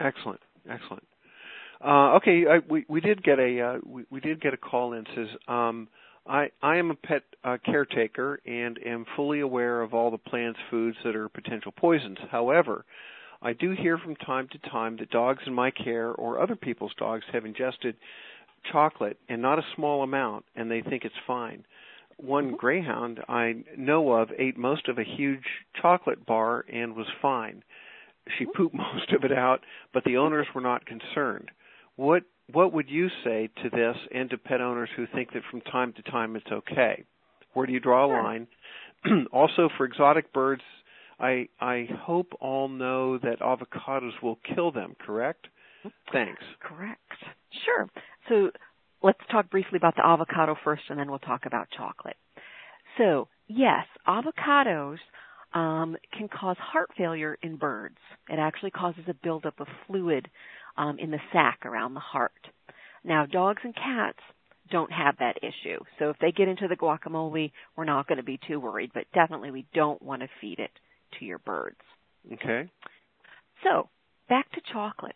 Excellent. 0.00 0.40
Excellent. 0.68 1.04
Uh, 1.84 2.16
okay, 2.16 2.44
I, 2.48 2.58
we 2.68 2.84
we 2.88 3.00
did 3.00 3.22
get 3.22 3.38
a 3.38 3.60
uh, 3.60 3.78
we, 3.84 4.04
we 4.10 4.20
did 4.20 4.40
get 4.40 4.54
a 4.54 4.56
call 4.56 4.94
in. 4.94 5.04
Says 5.14 5.28
um, 5.48 5.88
I 6.26 6.50
I 6.62 6.76
am 6.76 6.90
a 6.90 6.94
pet 6.94 7.22
uh, 7.42 7.58
caretaker 7.64 8.40
and 8.46 8.78
am 8.84 9.04
fully 9.16 9.40
aware 9.40 9.82
of 9.82 9.92
all 9.92 10.10
the 10.10 10.18
plants 10.18 10.58
foods 10.70 10.96
that 11.04 11.14
are 11.14 11.28
potential 11.28 11.72
poisons. 11.72 12.18
However, 12.30 12.84
I 13.42 13.52
do 13.52 13.72
hear 13.72 13.98
from 13.98 14.16
time 14.16 14.48
to 14.52 14.70
time 14.70 14.96
that 14.98 15.10
dogs 15.10 15.42
in 15.46 15.52
my 15.52 15.70
care 15.70 16.12
or 16.12 16.40
other 16.40 16.56
people's 16.56 16.94
dogs 16.98 17.24
have 17.32 17.44
ingested 17.44 17.96
chocolate 18.72 19.18
and 19.28 19.42
not 19.42 19.58
a 19.58 19.66
small 19.74 20.02
amount, 20.02 20.46
and 20.56 20.70
they 20.70 20.80
think 20.80 21.04
it's 21.04 21.14
fine. 21.26 21.66
One 22.16 22.46
mm-hmm. 22.46 22.56
greyhound 22.56 23.20
I 23.28 23.64
know 23.76 24.12
of 24.12 24.30
ate 24.38 24.56
most 24.56 24.88
of 24.88 24.98
a 24.98 25.04
huge 25.04 25.44
chocolate 25.82 26.24
bar 26.24 26.64
and 26.72 26.96
was 26.96 27.08
fine 27.20 27.62
she 28.38 28.46
pooped 28.46 28.74
most 28.94 29.12
of 29.12 29.24
it 29.24 29.32
out, 29.32 29.60
but 29.92 30.04
the 30.04 30.16
owners 30.16 30.46
were 30.54 30.60
not 30.60 30.86
concerned. 30.86 31.50
What 31.96 32.22
what 32.52 32.72
would 32.74 32.90
you 32.90 33.08
say 33.24 33.48
to 33.62 33.70
this 33.70 33.96
and 34.14 34.28
to 34.30 34.36
pet 34.36 34.60
owners 34.60 34.90
who 34.96 35.06
think 35.14 35.32
that 35.32 35.42
from 35.50 35.62
time 35.62 35.94
to 35.94 36.02
time 36.02 36.36
it's 36.36 36.50
okay? 36.52 37.04
Where 37.54 37.66
do 37.66 37.72
you 37.72 37.80
draw 37.80 38.04
a 38.04 38.10
line? 38.10 38.46
also, 39.32 39.70
for 39.76 39.86
exotic 39.86 40.32
birds, 40.32 40.62
I 41.18 41.48
I 41.60 41.88
hope 42.00 42.32
all 42.40 42.68
know 42.68 43.18
that 43.18 43.40
avocados 43.40 44.20
will 44.22 44.38
kill 44.54 44.72
them. 44.72 44.94
Correct? 44.98 45.46
Thanks. 46.12 46.42
Correct. 46.60 47.00
Sure. 47.64 47.88
So 48.28 48.50
let's 49.02 49.20
talk 49.30 49.50
briefly 49.50 49.76
about 49.76 49.96
the 49.96 50.06
avocado 50.06 50.56
first, 50.64 50.82
and 50.88 50.98
then 50.98 51.08
we'll 51.08 51.18
talk 51.20 51.46
about 51.46 51.68
chocolate. 51.76 52.16
So 52.98 53.28
yes, 53.46 53.86
avocados 54.06 54.98
um, 55.54 55.96
can 56.16 56.28
cause 56.28 56.56
heart 56.58 56.90
failure 56.98 57.38
in 57.42 57.56
birds. 57.56 57.98
It 58.28 58.38
actually 58.38 58.72
causes 58.72 59.04
a 59.08 59.14
buildup 59.14 59.60
of 59.60 59.68
fluid 59.86 60.28
um, 60.76 60.98
in 60.98 61.10
the 61.10 61.20
sac 61.32 61.64
around 61.64 61.94
the 61.94 62.00
heart. 62.00 62.32
Now, 63.04 63.26
dogs 63.26 63.62
and 63.64 63.74
cats 63.74 64.18
don't 64.70 64.92
have 64.92 65.16
that 65.18 65.36
issue. 65.42 65.78
So 65.98 66.10
if 66.10 66.16
they 66.20 66.32
get 66.32 66.48
into 66.48 66.68
the 66.68 66.76
guacamole, 66.76 67.52
we're 67.76 67.84
not 67.84 68.08
going 68.08 68.18
to 68.18 68.24
be 68.24 68.40
too 68.48 68.58
worried, 68.58 68.90
but 68.92 69.04
definitely 69.14 69.50
we 69.50 69.66
don't 69.74 70.02
want 70.02 70.22
to 70.22 70.28
feed 70.40 70.58
it 70.58 70.70
to 71.18 71.24
your 71.24 71.38
birds. 71.38 71.76
Okay. 72.32 72.70
So, 73.62 73.88
back 74.28 74.50
to 74.52 74.60
chocolate. 74.72 75.14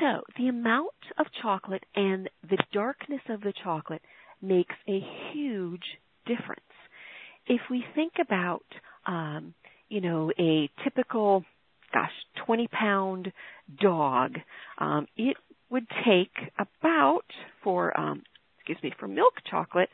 So, 0.00 0.22
the 0.38 0.48
amount 0.48 0.90
of 1.18 1.26
chocolate 1.42 1.84
and 1.94 2.30
the 2.48 2.58
darkness 2.72 3.20
of 3.28 3.40
the 3.40 3.52
chocolate 3.64 4.02
makes 4.40 4.74
a 4.88 5.00
huge 5.32 5.84
difference 6.26 6.60
if 7.46 7.60
we 7.70 7.84
think 7.94 8.14
about, 8.20 8.64
um, 9.06 9.54
you 9.88 10.00
know, 10.00 10.30
a 10.38 10.68
typical, 10.84 11.44
gosh, 11.92 12.10
20 12.44 12.68
pound 12.68 13.32
dog, 13.80 14.36
um, 14.78 15.06
it 15.16 15.36
would 15.70 15.86
take 16.04 16.32
about 16.58 17.24
for, 17.62 17.98
um, 17.98 18.22
excuse 18.58 18.78
me, 18.82 18.92
for 18.98 19.08
milk 19.08 19.34
chocolate, 19.50 19.88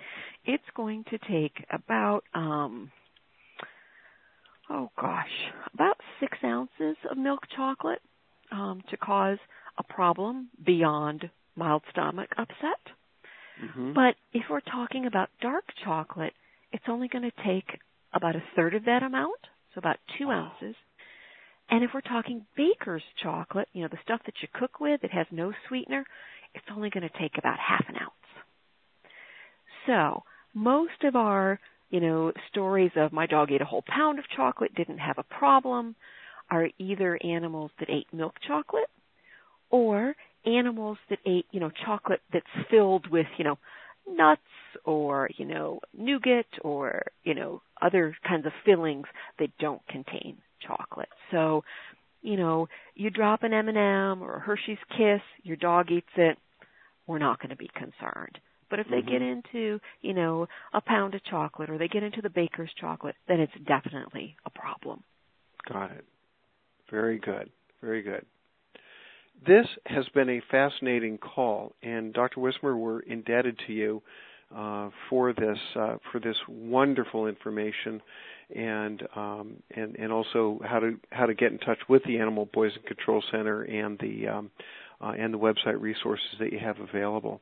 it's 0.44 0.64
going 0.74 1.05
to 1.11 1.18
take 1.30 1.64
about, 1.70 2.24
um, 2.34 2.90
oh 4.70 4.90
gosh, 5.00 5.30
about 5.74 5.96
six 6.20 6.38
ounces 6.44 6.96
of 7.11 7.18
milk 7.18 7.40
chocolate 7.55 8.00
um, 8.50 8.82
to 8.90 8.96
cause 8.96 9.38
a 9.78 9.82
problem 9.82 10.48
beyond 10.64 11.30
mild 11.57 11.82
stomach 11.90 12.30
upset. 12.38 12.80
Mm-hmm. 13.62 13.92
But 13.92 14.14
if 14.32 14.44
we're 14.50 14.61
talking 14.61 15.07
about 15.07 15.28
dark 15.40 15.64
chocolate, 15.84 16.32
it's 16.73 16.85
only 16.89 17.09
going 17.09 17.31
to 17.31 17.45
take 17.47 17.79
about 18.12 18.37
a 18.37 18.43
third 18.57 18.75
of 18.75 18.85
that 18.87 19.03
amount, 19.03 19.41
so 19.75 19.79
about 19.79 19.97
two 20.18 20.31
ounces. 20.31 20.75
And 21.70 21.83
if 21.83 21.91
we're 21.95 22.01
talking 22.01 22.45
baker's 22.57 23.03
chocolate, 23.23 23.68
you 23.73 23.83
know, 23.83 23.89
the 23.91 23.99
stuff 24.03 24.20
that 24.27 24.35
you 24.43 24.49
cook 24.53 24.81
with, 24.81 25.05
it 25.05 25.11
has 25.12 25.27
no 25.31 25.53
sweetener, 25.68 26.05
it's 26.55 26.64
only 26.75 26.91
going 26.91 27.09
to 27.09 27.18
take 27.18 27.39
about 27.39 27.59
half 27.59 27.85
an 27.89 27.97
ounce. 27.97 28.12
So, 29.87 30.23
most 30.55 31.03
of 31.05 31.16
our, 31.16 31.59
you 31.91 32.01
know, 32.01 32.33
stories 32.51 32.93
of 32.97 33.12
my 33.12 33.27
dog 33.27 33.51
ate 33.51 33.62
a 33.62 33.66
whole 33.66 33.85
pound 33.87 34.18
of 34.18 34.25
chocolate, 34.37 34.75
didn't 34.75 34.99
have 34.99 35.18
a 35.18 35.23
problem, 35.23 35.95
are 36.51 36.68
either 36.79 37.18
animals 37.25 37.70
that 37.79 37.89
ate 37.89 38.07
milk 38.12 38.35
chocolate 38.47 38.91
or 39.70 40.14
animals 40.45 40.99
that 41.09 41.18
ate, 41.27 41.47
you 41.51 41.61
know, 41.61 41.70
chocolate 41.87 42.20
that's 42.33 42.45
filled 42.70 43.11
with, 43.11 43.27
you 43.39 43.45
know, 43.45 43.59
nuts 44.09 44.40
or, 44.84 45.28
you 45.36 45.44
know, 45.44 45.80
nougat 45.96 46.46
or, 46.62 47.03
you 47.24 47.34
know, 47.34 47.62
other 47.80 48.16
kinds 48.26 48.46
of 48.46 48.53
fillings 48.64 49.07
that 49.38 49.57
don't 49.59 49.86
contain 49.88 50.36
chocolate. 50.66 51.09
So, 51.30 51.64
you 52.22 52.36
know, 52.36 52.68
you 52.94 53.11
drop 53.11 53.42
an 53.42 53.53
M&M 53.53 54.22
or 54.22 54.36
a 54.36 54.40
Hershey's 54.40 54.78
Kiss, 54.96 55.20
your 55.42 55.57
dog 55.57 55.90
eats 55.90 56.07
it, 56.16 56.38
we're 57.07 57.18
not 57.18 57.40
going 57.40 57.50
to 57.50 57.57
be 57.57 57.70
concerned. 57.74 58.38
But 58.70 58.78
if 58.78 58.86
they 58.88 58.98
mm-hmm. 58.98 59.11
get 59.11 59.22
into, 59.22 59.80
you 60.00 60.14
know, 60.14 60.46
a 60.72 60.80
pound 60.80 61.14
of 61.14 61.24
chocolate 61.24 61.68
or 61.68 61.76
they 61.76 61.88
get 61.88 62.03
into 62.03 62.22
the 62.22 62.30
baker's 62.30 62.70
chocolate, 62.80 63.16
then 63.28 63.40
it's 63.40 63.53
definitely 63.66 64.36
a 64.46 64.50
problem. 64.50 65.03
Got 65.70 65.90
it. 65.90 66.05
Very 66.90 67.18
good. 67.18 67.50
Very 67.82 68.03
good. 68.03 68.24
This 69.47 69.66
has 69.86 70.05
been 70.14 70.28
a 70.28 70.40
fascinating 70.51 71.18
call, 71.18 71.72
and 71.82 72.12
Dr. 72.12 72.40
Wismer, 72.40 72.76
we're 72.76 73.01
indebted 73.01 73.59
to 73.66 73.72
you 73.72 74.03
uh, 74.55 74.90
for 75.09 75.32
this 75.32 75.59
uh, 75.74 75.97
for 76.11 76.20
this 76.20 76.36
wonderful 76.47 77.26
information, 77.26 78.01
and 78.55 79.03
um, 79.16 79.55
and 79.74 79.97
and 79.97 80.12
also 80.12 80.61
how 80.64 80.78
to 80.78 80.97
how 81.11 81.26
to 81.26 81.34
get 81.34 81.51
in 81.51 81.59
touch 81.59 81.78
with 81.88 82.03
the 82.05 82.18
Animal 82.18 82.47
Poison 82.47 82.82
Control 82.86 83.22
Center 83.32 83.62
and 83.62 83.99
the 83.99 84.28
um, 84.28 84.51
uh, 85.01 85.12
and 85.18 85.34
the 85.34 85.38
website 85.38 85.80
resources 85.80 86.26
that 86.38 86.53
you 86.53 86.59
have 86.61 86.76
available. 86.78 87.40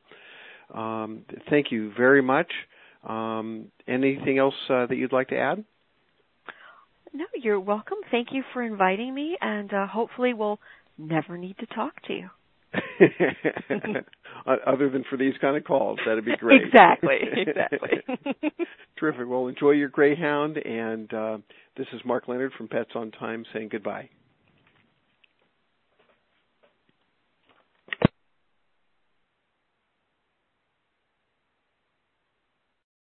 Um, 0.73 1.23
thank 1.49 1.71
you 1.71 1.91
very 1.95 2.21
much. 2.21 2.51
Um, 3.07 3.67
anything 3.87 4.39
else 4.39 4.55
uh, 4.69 4.87
that 4.87 4.95
you'd 4.95 5.13
like 5.13 5.27
to 5.29 5.37
add? 5.37 5.63
No, 7.13 7.25
you're 7.35 7.59
welcome. 7.59 7.97
Thank 8.09 8.29
you 8.31 8.43
for 8.53 8.63
inviting 8.63 9.13
me, 9.13 9.37
and 9.41 9.73
uh, 9.73 9.85
hopefully 9.85 10.33
we'll 10.33 10.59
never 11.01 11.37
need 11.37 11.57
to 11.59 11.65
talk 11.67 12.01
to 12.03 12.13
you. 12.13 12.29
Other 14.65 14.89
than 14.89 15.03
for 15.09 15.17
these 15.17 15.33
kind 15.41 15.57
of 15.57 15.63
calls, 15.63 15.99
that'd 16.05 16.23
be 16.25 16.35
great. 16.37 16.61
Exactly, 16.63 17.17
exactly. 17.35 18.49
Terrific. 18.99 19.27
Well, 19.27 19.47
enjoy 19.47 19.71
your 19.71 19.89
greyhound, 19.89 20.57
and 20.57 21.13
uh, 21.13 21.37
this 21.75 21.87
is 21.93 22.01
Mark 22.05 22.27
Leonard 22.27 22.53
from 22.57 22.67
Pets 22.67 22.91
on 22.95 23.11
Time 23.11 23.43
saying 23.53 23.69
goodbye. 23.71 24.09